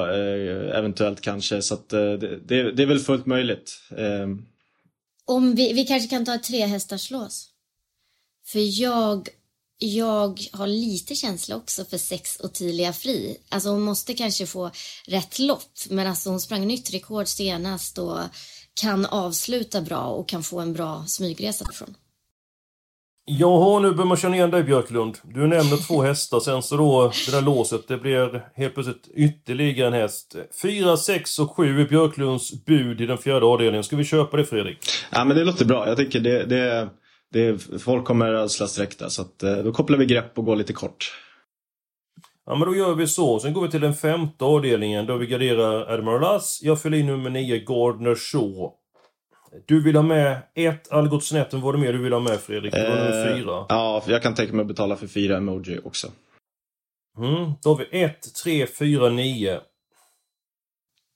eventuellt 0.79 1.21
kanske. 1.21 1.63
Så 1.63 1.75
att, 1.75 1.89
det, 1.89 2.17
det 2.73 2.83
är 2.83 2.87
väl 2.87 2.99
fullt 2.99 3.27
möjligt. 3.27 3.73
Eh, 3.97 4.29
Om 5.25 5.55
vi, 5.55 5.73
vi 5.73 5.85
kanske 5.85 6.09
kan 6.09 6.25
ta 6.25 6.35
ett 6.35 6.43
tre 6.45 6.67
hästars 6.67 7.11
lås. 7.11 7.49
För 8.47 8.83
jag, 8.83 9.29
jag 9.79 10.41
har 10.53 10.67
lite 10.67 11.15
känsla 11.15 11.57
också 11.57 11.85
för 11.85 11.99
sex 11.99 12.41
Ottilia 12.41 12.93
Fri. 12.93 13.37
Alltså 13.49 13.69
hon 13.69 13.83
måste 13.83 14.15
kanske 14.15 14.47
få 14.47 14.71
rätt 15.07 15.39
lopp. 15.39 15.73
Men 15.91 16.07
alltså 16.07 16.31
hon 16.31 16.41
sprang 16.41 16.67
nytt 16.67 16.95
rekord 16.95 17.27
senast 17.27 17.99
och 17.99 18.19
kan 18.81 19.07
avsluta 19.07 19.81
bra 19.81 20.07
och 20.07 20.29
kan 20.29 20.43
få 20.43 20.61
en 20.61 20.73
bra 20.73 21.05
smygresa 21.07 21.65
därifrån. 21.65 21.95
Jaha, 23.29 23.81
nu 23.81 23.91
börjar 23.91 24.07
man 24.07 24.17
känna 24.17 24.37
igen 24.37 24.51
dig 24.51 24.63
Björklund. 24.63 25.19
Du 25.23 25.47
nämner 25.47 25.87
två 25.87 26.03
hästar, 26.03 26.41
sen 26.41 26.63
så 26.63 26.77
då 26.77 27.13
det 27.27 27.33
där 27.33 27.43
låset, 27.43 27.89
det 27.89 27.99
blir 27.99 28.49
helt 28.55 28.75
plötsligt 28.75 29.09
ytterligare 29.15 29.87
en 29.87 29.93
häst. 29.93 30.37
4, 30.63 30.97
6 30.97 31.39
och 31.39 31.57
7 31.57 31.81
är 31.81 31.89
Björklunds 31.89 32.65
bud 32.65 33.01
i 33.01 33.07
den 33.07 33.19
fjärde 33.19 33.47
avdelningen. 33.47 33.85
Ska 33.85 33.97
vi 33.97 34.05
köpa 34.05 34.37
det 34.37 34.45
Fredrik? 34.45 34.79
ja, 35.11 35.25
men 35.25 35.37
det 35.37 35.45
låter 35.45 35.65
bra. 35.65 35.89
Jag 35.89 35.97
tycker 35.97 36.21
det, 36.21 36.45
det, 36.45 36.89
det, 37.37 37.79
folk 37.83 38.05
kommer 38.05 38.35
ödsla 38.35 38.67
streck 38.67 38.99
där. 38.99 39.09
Så 39.09 39.23
att, 39.23 39.43
eh, 39.43 39.57
då 39.57 39.73
kopplar 39.73 39.99
vi 39.99 40.07
grepp 40.07 40.39
och 40.39 40.45
går 40.45 40.57
lite 40.57 40.73
kort. 40.73 41.13
Ja 42.47 42.55
men 42.55 42.69
då 42.69 42.77
gör 42.77 42.95
vi 42.95 43.07
så. 43.07 43.41
Sen 43.41 43.53
går 43.53 43.63
vi 43.63 43.69
till 43.71 43.81
den 43.81 43.95
femte 43.95 44.45
avdelningen 44.45 45.07
då 45.07 45.17
vi 45.17 45.27
garderar 45.27 45.93
Admiral 45.93 46.21
Lass. 46.21 46.61
Jag 46.63 46.83
fyller 46.83 46.99
in 46.99 47.07
nummer 47.07 47.31
9, 47.31 47.59
Gardner 47.59 48.15
Shaw. 48.15 48.73
Du 49.67 49.83
vill 49.83 49.97
ha 49.97 50.03
med 50.03 50.39
ett 50.55 50.93
Algot 50.93 51.25
Snetten, 51.25 51.61
var 51.61 51.73
det 51.73 51.79
mer 51.79 51.93
du 51.93 51.99
vill 51.99 52.13
ha 52.13 52.21
med 52.21 52.41
Fredrik? 52.41 52.73
Det 52.73 52.89
var 52.91 52.97
nummer 52.97 53.31
Eh, 53.31 53.37
fyra. 53.37 53.67
Ja, 53.69 54.03
jag 54.07 54.23
kan 54.23 54.35
tänka 54.35 54.53
mig 54.53 54.61
att 54.61 54.69
betala 54.69 54.97
för 54.97 55.07
fyra 55.07 55.37
emoji 55.37 55.79
också. 55.85 56.09
Mm, 57.19 57.53
då 57.63 57.71
har 57.71 57.77
vi 57.77 58.03
1, 58.03 58.35
3, 58.45 58.67
4, 58.67 59.09
9. 59.09 59.61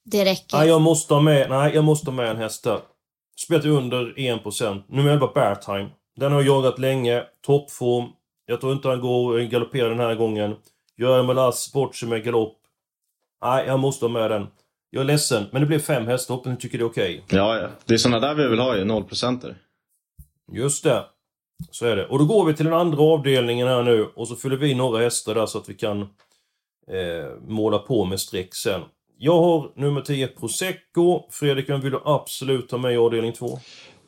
Det 0.04 0.24
räcker. 0.24 0.56
Nej, 0.56 0.68
jag 0.68 0.80
måste 0.80 1.14
ha 1.14 1.20
med, 1.20 1.50
nej, 1.50 1.74
jag 1.74 1.85
måste 1.85 2.11
ha 2.11 2.16
med 2.16 2.30
en 2.30 2.37
häst 2.37 2.64
där. 2.64 2.80
Spelat 3.46 3.64
under 3.64 4.14
1%. 4.16 4.85
Nummer 4.88 5.11
11, 5.11 5.30
Beartime. 5.35 5.90
Den 6.20 6.33
har 6.33 6.42
jag 6.42 6.56
jagat 6.56 6.78
länge. 6.78 7.24
Toppform. 7.46 8.09
Jag 8.46 8.61
tror 8.61 8.72
inte 8.72 8.88
han 8.88 9.00
går 9.00 9.38
och 9.38 9.50
galopperar 9.50 9.90
den 9.90 10.00
här 10.00 10.14
gången. 10.14 10.56
Gör 10.96 11.22
Malas 11.22 11.72
bort 11.72 11.96
sig 11.96 12.09
med 12.09 12.24
galopp. 12.24 12.56
Nej, 13.44 13.66
jag 13.66 13.80
måste 13.80 14.04
ha 14.04 14.11
med 14.11 14.30
den. 14.30 14.46
Jag 14.90 15.00
är 15.00 15.04
ledsen, 15.04 15.44
men 15.52 15.61
det 15.61 15.66
blev 15.66 15.78
fem 15.78 16.06
hästar. 16.06 16.35
Hoppas 16.35 16.50
ni 16.50 16.56
tycker 16.56 16.78
det 16.78 16.85
är 16.85 16.87
okej. 16.88 17.24
Ja, 17.28 17.59
ja. 17.59 17.68
Det 17.85 17.94
är 17.94 17.98
sådana 17.98 18.20
där 18.20 18.35
vi 18.35 18.48
vill 18.48 18.59
ha 18.59 18.76
ju, 18.76 18.85
nollprocenter. 18.85 19.56
Just 20.52 20.85
det. 20.85 21.04
Så 21.70 21.87
är 21.87 21.96
det. 21.96 22.06
Och 22.06 22.18
då 22.18 22.24
går 22.24 22.44
vi 22.44 22.54
till 22.54 22.64
den 22.64 22.74
andra 22.74 23.02
avdelningen 23.02 23.68
här 23.68 23.83
nu 23.83 24.04
och 24.04 24.28
så 24.28 24.37
fyller 24.37 24.56
vi 24.56 24.74
några 24.74 25.02
hästar 25.02 25.35
där 25.35 25.46
så 25.46 25.59
att 25.59 25.68
vi 25.68 25.74
kan 25.74 26.00
eh, 26.00 27.30
måla 27.46 27.78
på 27.78 28.04
med 28.04 28.20
streck 28.20 28.54
sen. 28.54 28.80
Jag 29.18 29.42
har 29.42 29.72
nummer 29.74 30.00
10 30.00 30.26
Prosecco. 30.26 31.22
Fredrik, 31.30 31.68
vem 31.68 31.80
vill 31.80 31.92
du 31.92 32.00
absolut 32.04 32.70
ha 32.70 32.78
med 32.78 32.94
i 32.94 32.96
avdelning 32.96 33.33
2? 33.33 33.59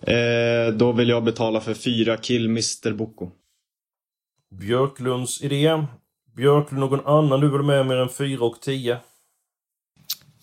Eh, 0.06 0.74
då 0.74 0.92
vill 0.92 1.08
jag 1.08 1.24
betala 1.24 1.60
för 1.60 1.74
fyra 1.74 2.16
kill 2.16 2.44
Mr 2.46 2.92
Boko. 2.92 3.30
Björklunds 4.60 5.42
idé. 5.42 5.84
Björklund, 6.36 6.80
någon 6.80 7.06
annan 7.06 7.40
du 7.40 7.50
vill 7.50 7.62
med 7.62 7.86
mer 7.86 7.96
än 7.96 8.08
4 8.08 8.44
och 8.44 8.60
10? 8.60 8.98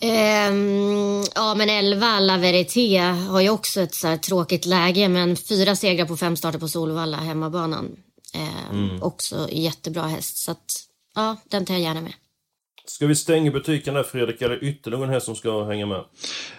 Ehm, 0.01 1.23
ja, 1.35 1.55
men 1.55 1.69
11 1.69 2.19
La 2.19 2.37
Verité 2.37 2.97
har 3.29 3.41
ju 3.41 3.49
också 3.49 3.81
ett 3.81 3.93
så 3.95 4.07
här 4.07 4.17
tråkigt 4.17 4.65
läge, 4.65 5.09
men 5.09 5.35
fyra 5.35 5.75
segrar 5.75 6.05
på 6.05 6.17
fem 6.17 6.35
starter 6.35 6.59
på 6.59 6.67
Solvalla, 6.67 7.17
hemmabanan. 7.17 7.95
Ehm, 8.33 9.03
Också 9.03 9.47
jättebra 9.51 10.03
häst, 10.07 10.37
så 10.37 10.51
att 10.51 10.75
ja, 11.15 11.37
den 11.49 11.65
tar 11.65 11.73
jag 11.73 11.83
gärna 11.83 12.01
med. 12.01 12.13
Ska 12.89 13.07
vi 13.07 13.15
stänga 13.15 13.51
butiken 13.51 13.93
där 13.93 14.03
Fredrik, 14.03 14.41
eller 14.41 14.63
ytterligare 14.63 15.01
någon 15.01 15.13
häst 15.13 15.25
som 15.25 15.35
ska 15.35 15.63
hänga 15.63 15.85
med? 15.85 16.03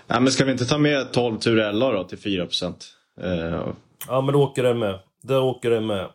Nej, 0.07 0.21
men 0.21 0.33
ska 0.33 0.45
vi 0.45 0.53
inte 0.53 0.67
ta 0.67 0.79
med 0.79 1.13
12 1.13 1.39
Turella 1.39 1.93
då 1.93 2.05
till 2.05 2.19
4 2.19 2.47
procent? 2.47 2.87
Eh, 3.21 3.69
Ja, 4.09 4.21
men 4.21 4.33
då 4.33 4.43
åker 4.43 4.63
den 4.63 4.79
med. 4.79 4.99
Där 5.23 5.43
åker 5.43 5.71
den 5.71 5.87
med. 5.87 6.09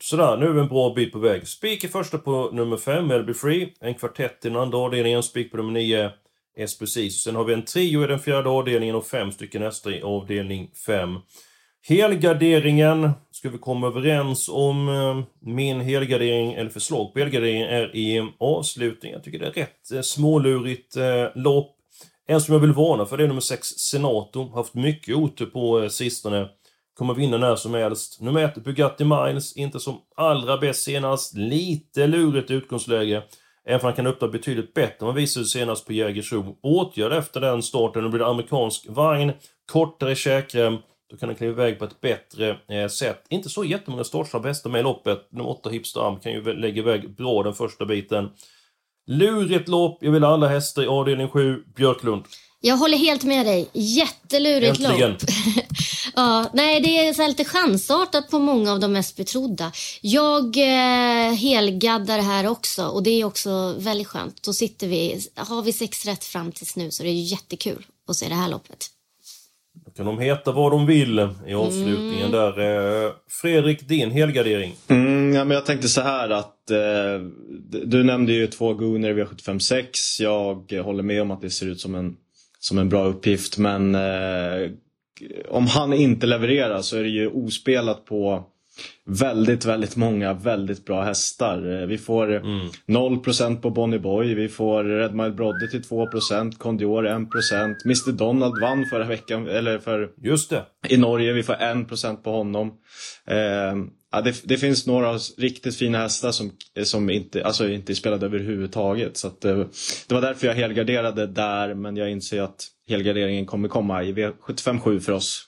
Sådär, 0.00 0.36
nu 0.36 0.46
är 0.46 0.50
vi 0.50 0.60
en 0.60 0.68
bra 0.68 0.94
bit 0.94 1.12
på 1.12 1.18
väg. 1.18 1.48
Spik 1.48 1.84
i 1.84 1.88
första 1.88 2.18
på 2.18 2.50
nummer 2.52 2.76
5, 2.76 3.06
Melby 3.06 3.34
Free. 3.34 3.72
En 3.80 3.94
kvartett 3.94 4.44
i 4.44 4.48
den 4.48 4.58
andra 4.58 4.78
avdelningen, 4.78 5.22
spik 5.22 5.50
på 5.50 5.56
nummer 5.56 5.72
9, 5.72 6.10
Esprecis. 6.56 7.22
Sen 7.22 7.36
har 7.36 7.44
vi 7.44 7.54
en 7.54 7.64
trio 7.64 8.04
i 8.04 8.06
den 8.06 8.18
fjärde 8.18 8.48
avdelningen 8.48 8.94
och 8.96 9.06
fem 9.06 9.32
stycken 9.32 9.62
hästar 9.62 9.90
i 9.90 10.02
avdelning 10.02 10.70
5. 10.86 11.18
Helgarderingen 11.88 13.10
ska 13.46 13.52
vi 13.52 13.58
komma 13.58 13.86
överens 13.86 14.48
om. 14.48 14.88
Eh, 14.88 15.24
min 15.40 15.80
helgardering, 15.80 16.52
eller 16.52 16.70
förslag 16.70 17.12
på 17.12 17.18
helgardering, 17.18 17.62
är 17.62 17.96
i 17.96 18.32
avslutning. 18.38 19.12
Jag 19.12 19.24
tycker 19.24 19.38
det 19.38 19.46
är 19.46 19.50
rätt 19.50 19.92
eh, 19.92 20.00
smålurigt 20.00 20.96
eh, 20.96 21.26
lopp. 21.34 21.76
En 22.28 22.40
som 22.40 22.54
jag 22.54 22.60
vill 22.60 22.72
varna 22.72 23.06
för 23.06 23.16
det 23.16 23.24
är 23.24 23.28
nummer 23.28 23.40
6, 23.40 23.66
Senato. 23.68 24.54
Haft 24.54 24.74
mycket 24.74 25.16
otur 25.16 25.46
på 25.46 25.82
eh, 25.82 25.88
sistone. 25.88 26.48
Kommer 26.98 27.14
vinna 27.14 27.36
när 27.36 27.56
som 27.56 27.74
helst. 27.74 28.20
Nummer 28.20 28.44
1, 28.44 28.54
Bugatti 28.54 29.04
Miles. 29.04 29.56
Inte 29.56 29.80
som 29.80 30.00
allra 30.16 30.56
bäst 30.56 30.82
senast. 30.82 31.34
Lite 31.34 32.06
lurigt 32.06 32.50
utgångsläge. 32.50 33.22
Även 33.66 33.80
om 33.80 33.84
han 33.84 33.94
kan 33.94 34.06
öppna 34.06 34.28
betydligt 34.28 34.74
bättre 34.74 34.96
än 35.00 35.06
vad 35.06 35.14
visade 35.14 35.46
senast 35.46 35.86
på 35.86 35.92
Jägersro. 35.92 36.56
Åtgärd 36.62 37.12
efter 37.12 37.40
den 37.40 37.62
starten. 37.62 38.02
Nu 38.02 38.08
blir 38.08 38.20
det 38.20 38.26
amerikansk 38.26 38.86
vagn. 38.88 39.32
Kortare 39.72 40.14
käkrem. 40.14 40.78
Då 41.10 41.16
kan 41.16 41.28
den 41.28 41.36
kliva 41.36 41.52
iväg 41.52 41.78
på 41.78 41.84
ett 41.84 42.00
bättre 42.00 42.58
eh, 42.68 42.88
sätt. 42.88 43.24
Inte 43.28 43.48
så 43.48 43.64
jättemånga 43.64 44.04
startsnabba 44.04 44.48
hästar 44.48 44.70
med 44.70 44.80
i 44.80 44.82
loppet. 44.82 45.32
Nummer 45.32 45.50
8 45.50 45.70
Hipster 45.70 46.00
Arm 46.00 46.20
kan 46.20 46.32
ju 46.32 46.54
lägga 46.54 46.82
iväg 46.82 47.16
bra 47.16 47.42
den 47.42 47.54
första 47.54 47.84
biten. 47.84 48.30
Lurigt 49.06 49.68
lopp. 49.68 49.98
Jag 50.00 50.12
vill 50.12 50.22
ha 50.22 50.32
alla 50.32 50.48
hästar 50.48 50.82
i 50.82 50.86
avdelning 50.86 51.28
7. 51.28 51.64
Björklund. 51.76 52.24
Jag 52.60 52.76
håller 52.76 52.98
helt 52.98 53.24
med 53.24 53.46
dig. 53.46 53.68
Jättelurigt 53.72 54.80
Äntligen. 54.80 55.10
lopp. 55.10 55.20
ja, 56.14 56.50
nej, 56.54 56.80
det 56.80 57.06
är 57.06 57.12
så 57.12 57.26
lite 57.26 57.44
chansartat 57.44 58.30
på 58.30 58.38
många 58.38 58.72
av 58.72 58.80
de 58.80 58.92
mest 58.92 59.16
betrodda. 59.16 59.72
Jag 60.00 60.56
eh, 60.56 61.32
helgaddar 61.34 62.18
här 62.18 62.46
också 62.46 62.86
och 62.86 63.02
det 63.02 63.10
är 63.10 63.24
också 63.24 63.74
väldigt 63.78 64.06
skönt. 64.06 64.42
Då 64.42 64.52
sitter 64.52 64.86
vi, 64.86 65.20
har 65.36 65.62
vi 65.62 65.72
sex 65.72 66.06
rätt 66.06 66.24
fram 66.24 66.52
tills 66.52 66.76
nu 66.76 66.90
så 66.90 67.02
det 67.02 67.08
är 67.08 67.12
jättekul 67.12 67.86
att 68.08 68.16
se 68.16 68.28
det 68.28 68.34
här 68.34 68.48
loppet. 68.48 68.95
Kan 69.96 70.06
de 70.06 70.18
heta 70.18 70.52
vad 70.52 70.72
de 70.72 70.86
vill 70.86 71.28
i 71.46 71.54
avslutningen 71.54 72.28
Mm. 72.28 72.30
där. 72.32 73.04
Eh, 73.06 73.12
Fredrik, 73.42 73.88
din 73.88 74.10
helgardering. 74.10 74.74
Mm, 74.88 75.34
ja, 75.34 75.44
men 75.44 75.54
jag 75.54 75.66
tänkte 75.66 75.88
så 75.88 76.00
här 76.00 76.30
att 76.30 76.70
eh, 76.70 77.20
du 77.84 78.04
nämnde 78.04 78.32
ju 78.32 78.46
två 78.46 78.74
Gunner 78.74 79.10
i 79.10 79.24
V756. 79.24 79.84
Jag 80.18 80.82
håller 80.82 81.02
med 81.02 81.22
om 81.22 81.30
att 81.30 81.40
det 81.40 81.50
ser 81.50 81.66
ut 81.66 81.80
som 81.80 81.94
en, 81.94 82.16
som 82.58 82.78
en 82.78 82.88
bra 82.88 83.04
uppgift 83.04 83.58
men 83.58 83.94
eh, 83.94 84.70
om 85.48 85.66
han 85.66 85.92
inte 85.92 86.26
levererar 86.26 86.82
så 86.82 86.96
är 86.96 87.02
det 87.02 87.08
ju 87.08 87.28
ospelat 87.28 88.04
på 88.04 88.44
väldigt, 89.06 89.64
väldigt 89.64 89.96
många 89.96 90.32
väldigt 90.32 90.84
bra 90.84 91.02
hästar. 91.02 91.80
Eh, 91.82 91.86
Vi 91.86 91.98
får 91.98 92.26
Mm. 92.36 92.68
0% 92.86 93.62
på 93.62 93.70
Bonnie 93.70 93.98
Boy, 93.98 94.34
vi 94.34 94.48
får 94.48 94.84
Red 94.84 95.14
Mile 95.14 95.30
Brodde 95.30 95.68
till 95.70 95.82
2%, 95.82 96.58
Condior 96.58 97.06
1%, 97.06 97.76
Mr 97.84 98.12
Donald 98.12 98.60
vann 98.60 98.86
förra 98.90 99.04
veckan, 99.04 99.48
eller 99.48 99.78
för 99.78 100.10
Just 100.22 100.50
det. 100.50 100.62
i 100.88 100.96
Norge. 100.96 101.32
Vi 101.32 101.42
får 101.42 101.54
1% 101.54 102.16
på 102.22 102.30
honom. 102.30 102.68
Eh, 103.28 103.36
ja, 104.12 104.20
det, 104.24 104.40
det 104.44 104.56
finns 104.56 104.86
några 104.86 105.18
riktigt 105.38 105.76
fina 105.76 105.98
hästar 105.98 106.30
som, 106.30 106.50
som 106.84 107.10
inte, 107.10 107.44
alltså 107.44 107.68
inte 107.68 107.92
är 107.92 107.94
spelade 107.94 108.26
överhuvudtaget. 108.26 109.16
Så 109.16 109.26
att, 109.28 109.44
eh, 109.44 109.56
det 110.08 110.14
var 110.14 110.20
därför 110.20 110.46
jag 110.46 110.54
helgarderade 110.54 111.26
där 111.26 111.74
men 111.74 111.96
jag 111.96 112.10
inser 112.10 112.42
att 112.42 112.66
helgarderingen 112.88 113.46
kommer 113.46 113.68
komma 113.68 114.02
i 114.02 114.12
V75-7 114.12 115.00
för 115.00 115.12
oss. 115.12 115.45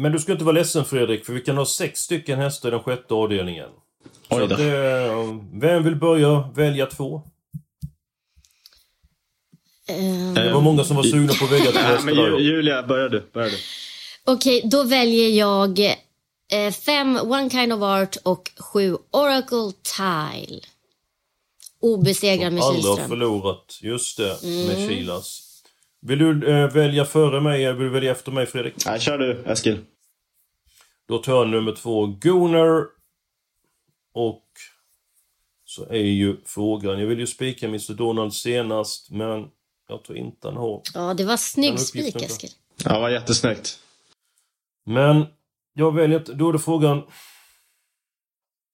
Men 0.00 0.12
du 0.12 0.18
ska 0.18 0.32
inte 0.32 0.44
vara 0.44 0.54
ledsen 0.54 0.84
Fredrik, 0.84 1.24
för 1.26 1.32
vi 1.32 1.40
kan 1.40 1.56
ha 1.56 1.66
sex 1.66 2.00
stycken 2.00 2.38
hästar 2.38 2.68
i 2.68 2.70
den 2.70 2.80
sjätte 2.82 3.14
avdelningen. 3.14 3.68
Så 4.28 4.44
att, 4.44 4.50
eh, 4.50 4.58
vem 5.52 5.84
vill 5.84 5.96
börja 5.96 6.50
välja 6.54 6.86
två? 6.86 7.22
Eh, 9.88 10.32
Det 10.34 10.52
var 10.52 10.60
många 10.60 10.84
som 10.84 10.96
var 10.96 11.02
sugna 11.02 11.32
på 11.32 11.44
att 11.44 11.52
välja 11.52 11.72
två 11.72 11.78
hästar 11.78 12.10
Ju-. 12.12 12.38
Julia, 12.40 12.82
börjar 12.82 13.08
du. 13.08 13.30
Du. 13.34 13.50
Okej, 14.24 14.62
då 14.64 14.82
väljer 14.84 15.28
jag 15.28 15.78
eh, 16.52 16.72
fem 16.72 17.16
One 17.22 17.50
Kind 17.50 17.72
of 17.72 17.82
Art 17.82 18.16
och 18.22 18.50
sju 18.58 18.96
Oracle 19.10 19.72
Tile. 19.96 20.60
Obesegrad 21.82 22.52
med 22.52 22.62
Aldrig 22.62 22.84
har 22.84 22.96
Kihlström. 22.96 23.08
förlorat. 23.08 23.78
Just 23.80 24.16
det, 24.16 24.42
Mm. 24.42 24.66
med 24.66 24.88
Kilas. 24.88 25.46
Vill 26.00 26.18
du 26.18 26.50
eh, 26.50 26.72
välja 26.72 27.04
före 27.04 27.40
mig 27.40 27.64
eller 27.64 27.74
vill 27.74 27.86
du 27.86 27.92
välja 27.92 28.10
efter 28.12 28.32
mig 28.32 28.46
Fredrik? 28.46 28.86
Nej, 28.86 29.00
kör 29.00 29.18
du 29.18 29.44
Eskil. 29.46 29.84
Då 31.08 31.18
tar 31.18 31.32
jag 31.32 31.48
nummer 31.48 31.72
två, 31.72 32.06
Gunnar. 32.06 32.86
Och 34.12 34.44
så 35.64 35.86
är 35.86 35.96
ju 35.96 36.36
frågan, 36.44 37.00
jag 37.00 37.06
vill 37.06 37.18
ju 37.18 37.26
spika 37.26 37.66
Mr 37.66 37.92
Donald 37.94 38.34
senast, 38.34 39.10
men 39.10 39.48
jag 39.88 40.04
tror 40.04 40.18
inte 40.18 40.48
han 40.48 40.56
har. 40.56 40.82
Ja, 40.94 41.14
det 41.14 41.24
var 41.24 41.36
snygg 41.36 41.80
spik. 41.80 42.16
Eskil. 42.16 42.50
Ja, 42.84 42.92
det 42.92 43.00
var 43.00 43.10
jättesnyggt. 43.10 43.78
Men 44.86 45.26
jag 45.72 45.94
väljer 45.94 46.24
då 46.34 46.48
är 46.48 46.52
det 46.52 46.58
frågan... 46.58 47.02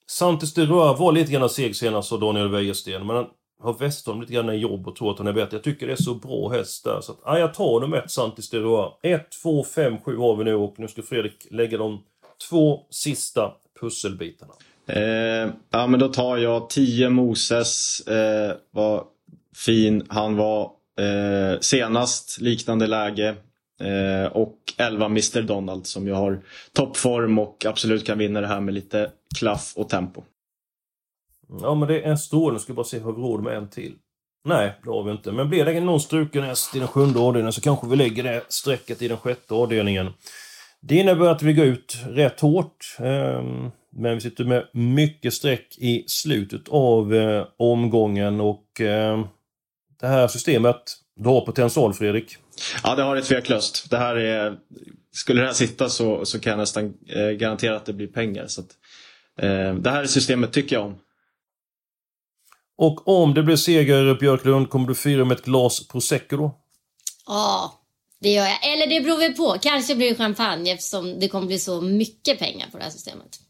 Santis 0.09 0.55
de 0.55 0.67
Roa 0.67 0.97
var 0.97 1.12
lite 1.12 1.33
grann 1.33 1.51
seg 1.51 1.77
senast 1.77 2.12
av 2.12 2.21
Daniel 2.21 2.49
Wäjersten, 2.49 3.07
men 3.07 3.27
har 3.62 3.79
Westholm 3.79 4.21
lite 4.21 4.33
grann 4.33 4.51
i 4.51 4.57
jobb 4.57 4.88
och 4.88 4.97
tror 4.97 5.11
att 5.11 5.19
han 5.19 5.27
är 5.27 5.33
bättre. 5.33 5.57
Jag 5.57 5.64
tycker 5.64 5.87
det 5.87 5.92
är 5.92 6.03
så 6.03 6.14
bra 6.14 6.49
häst 6.49 6.85
där, 6.85 7.01
så 7.01 7.12
att, 7.12 7.19
ja, 7.25 7.38
jag 7.38 7.55
tar 7.55 7.81
nummer 7.81 7.97
ett, 7.97 8.11
Santis 8.11 8.51
de 8.51 8.92
1, 9.03 9.31
2, 9.42 9.64
5, 9.64 9.99
7 9.99 10.16
har 10.16 10.37
vi 10.37 10.45
nu 10.45 10.55
och 10.55 10.75
nu 10.79 10.88
ska 10.88 11.03
Fredrik 11.03 11.47
lägga 11.51 11.79
de 11.79 12.03
två 12.51 12.81
sista 12.90 13.53
pusselbitarna. 13.81 14.53
Eh, 14.87 15.51
ja, 15.71 15.87
men 15.87 16.01
då 16.01 16.09
tar 16.09 16.37
jag 16.37 16.71
10 16.71 17.11
Moses. 17.11 18.01
Eh, 18.01 18.57
vad 18.71 19.05
fin 19.57 20.07
han 20.09 20.37
var 20.37 20.71
eh, 20.99 21.61
senast, 21.61 22.40
liknande 22.40 22.87
läge. 22.87 23.35
Eh, 23.81 24.33
och 24.33 24.57
11 24.77 25.07
Mr 25.07 25.42
Donald 25.42 25.87
som 25.87 26.07
ju 26.07 26.12
har 26.12 26.40
toppform 26.73 27.38
och 27.38 27.64
absolut 27.66 28.07
kan 28.07 28.19
vinna 28.19 28.40
det 28.40 28.47
här 28.47 28.61
med 28.61 28.75
lite 28.75 29.11
klaff 29.38 29.73
och 29.77 29.88
tempo. 29.88 30.23
Ja, 31.49 31.75
men 31.75 31.89
det 31.89 32.01
är 32.01 32.11
en 32.11 32.19
stor. 32.19 32.53
Nu 32.53 32.59
ska 32.59 32.71
jag 32.71 32.77
bara 32.77 32.85
se, 32.85 32.99
har 32.99 33.13
vi 33.13 33.23
råd 33.23 33.43
med 33.43 33.57
en 33.57 33.69
till? 33.69 33.95
Nej, 34.45 34.73
det 34.85 34.91
har 34.91 35.03
vi 35.03 35.11
inte. 35.11 35.33
Men 35.33 35.49
blir 35.49 35.65
det 35.65 35.81
någon 35.81 36.01
struken 36.01 36.43
häst 36.43 36.77
i 36.77 36.79
den 36.79 36.89
sjunde 36.89 37.19
avdelningen 37.19 37.53
så 37.53 37.61
kanske 37.61 37.87
vi 37.87 37.97
lägger 37.97 38.23
det 38.23 38.43
strecket 38.49 39.03
i 39.03 39.09
den 39.09 39.17
sjätte 39.17 39.55
avdelningen. 39.55 40.13
Det 40.81 40.97
innebär 40.97 41.27
att 41.27 41.43
vi 41.43 41.53
går 41.53 41.67
ut 41.67 41.97
rätt 42.07 42.41
hårt. 42.41 42.97
Ehm, 42.99 43.71
men 43.93 44.15
vi 44.15 44.21
sitter 44.21 44.45
med 44.45 44.69
mycket 44.73 45.35
streck 45.35 45.79
i 45.79 46.05
slutet 46.07 46.69
av 46.69 47.15
eh, 47.15 47.47
omgången 47.57 48.41
och 48.41 48.81
eh, 48.81 49.25
det 50.01 50.07
här 50.07 50.29
systemet, 50.29 50.77
du 51.17 51.29
har 51.29 51.41
potential 51.41 51.95
Fredrik. 51.95 52.37
Ja, 52.85 52.95
det 52.95 53.03
har 53.03 53.17
det 53.17 53.23
tveklöst. 53.23 53.91
Det 53.91 53.99
här 53.99 54.17
är, 54.17 54.57
skulle 55.13 55.41
det 55.41 55.47
här 55.47 55.55
sitta 55.55 55.89
så, 55.89 56.25
så 56.25 56.41
kan 56.41 56.51
jag 56.51 56.59
nästan 56.59 56.95
eh, 57.09 57.31
garantera 57.31 57.77
att 57.77 57.87
det 57.87 57.93
blir 57.93 58.07
pengar. 58.07 58.47
Så 58.47 58.61
att, 58.61 58.69
eh, 59.41 59.75
det 59.75 59.91
här 59.91 60.07
systemet 60.07 60.53
tycker 60.53 60.77
jag 60.77 60.87
om. 60.87 60.95
Och 62.79 63.09
om 63.09 63.35
det 63.35 63.43
blir 63.43 63.57
seger 63.57 64.15
Björklund, 64.15 64.71
kommer 64.71 64.89
du 64.89 64.95
fira 64.95 65.25
med 65.25 65.39
ett 65.39 65.45
glas 65.45 65.89
prosecco 65.89 66.37
då? 66.37 66.55
Ja, 67.27 67.73
det 68.21 68.33
gör 68.33 68.45
jag. 68.45 68.73
Eller 68.73 68.87
det 68.87 69.01
beror 69.01 69.19
väl 69.19 69.33
på. 69.33 69.57
Kanske 69.62 69.97
blir 69.97 70.09
det 70.09 70.15
champagne 70.15 70.73
eftersom 70.73 71.21
det 71.21 71.29
kommer 71.29 71.47
bli 71.47 71.59
så 71.59 71.81
mycket 71.81 72.39
pengar 72.39 72.67
på 72.73 72.79
det 72.79 72.85
här 72.85 72.91
systemet. 72.91 73.41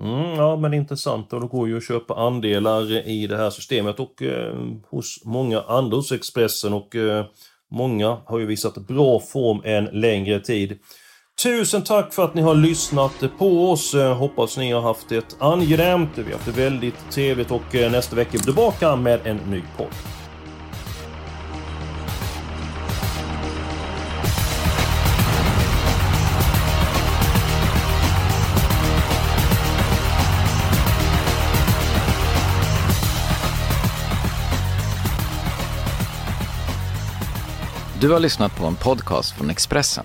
Mm, 0.00 0.34
ja, 0.34 0.56
men 0.56 0.74
intressant. 0.74 1.32
Och 1.32 1.40
då 1.40 1.46
går 1.46 1.68
ju 1.68 1.76
att 1.76 1.86
köpa 1.86 2.14
andelar 2.14 3.08
i 3.08 3.26
det 3.26 3.36
här 3.36 3.50
systemet 3.50 4.00
och 4.00 4.22
eh, 4.22 4.54
hos 4.90 5.20
många 5.24 5.60
andra 5.60 5.96
hos 5.96 6.12
Expressen 6.12 6.72
och 6.72 6.96
eh, 6.96 7.26
många 7.70 8.18
har 8.26 8.38
ju 8.38 8.46
visat 8.46 8.74
bra 8.74 9.20
form 9.20 9.62
en 9.64 9.84
längre 9.84 10.40
tid. 10.40 10.78
Tusen 11.42 11.84
tack 11.84 12.14
för 12.14 12.24
att 12.24 12.34
ni 12.34 12.42
har 12.42 12.54
lyssnat 12.54 13.12
på 13.38 13.70
oss. 13.70 13.94
Hoppas 13.94 14.56
ni 14.56 14.72
har 14.72 14.80
haft 14.80 15.08
det 15.08 15.36
angenämt. 15.38 16.10
Vi 16.14 16.22
har 16.22 16.32
haft 16.32 16.44
det 16.44 16.62
väldigt 16.62 17.10
trevligt 17.10 17.50
och 17.50 17.74
eh, 17.74 17.90
nästa 17.92 18.16
vecka 18.16 18.30
är 18.30 18.38
vi 18.38 18.44
tillbaka 18.44 18.96
med 18.96 19.26
en 19.26 19.36
ny 19.36 19.62
podd. 19.76 19.86
Du 38.00 38.12
har 38.12 38.20
lyssnat 38.20 38.56
på 38.56 38.66
en 38.66 38.76
podcast 38.76 39.32
från 39.36 39.50
Expressen. 39.50 40.04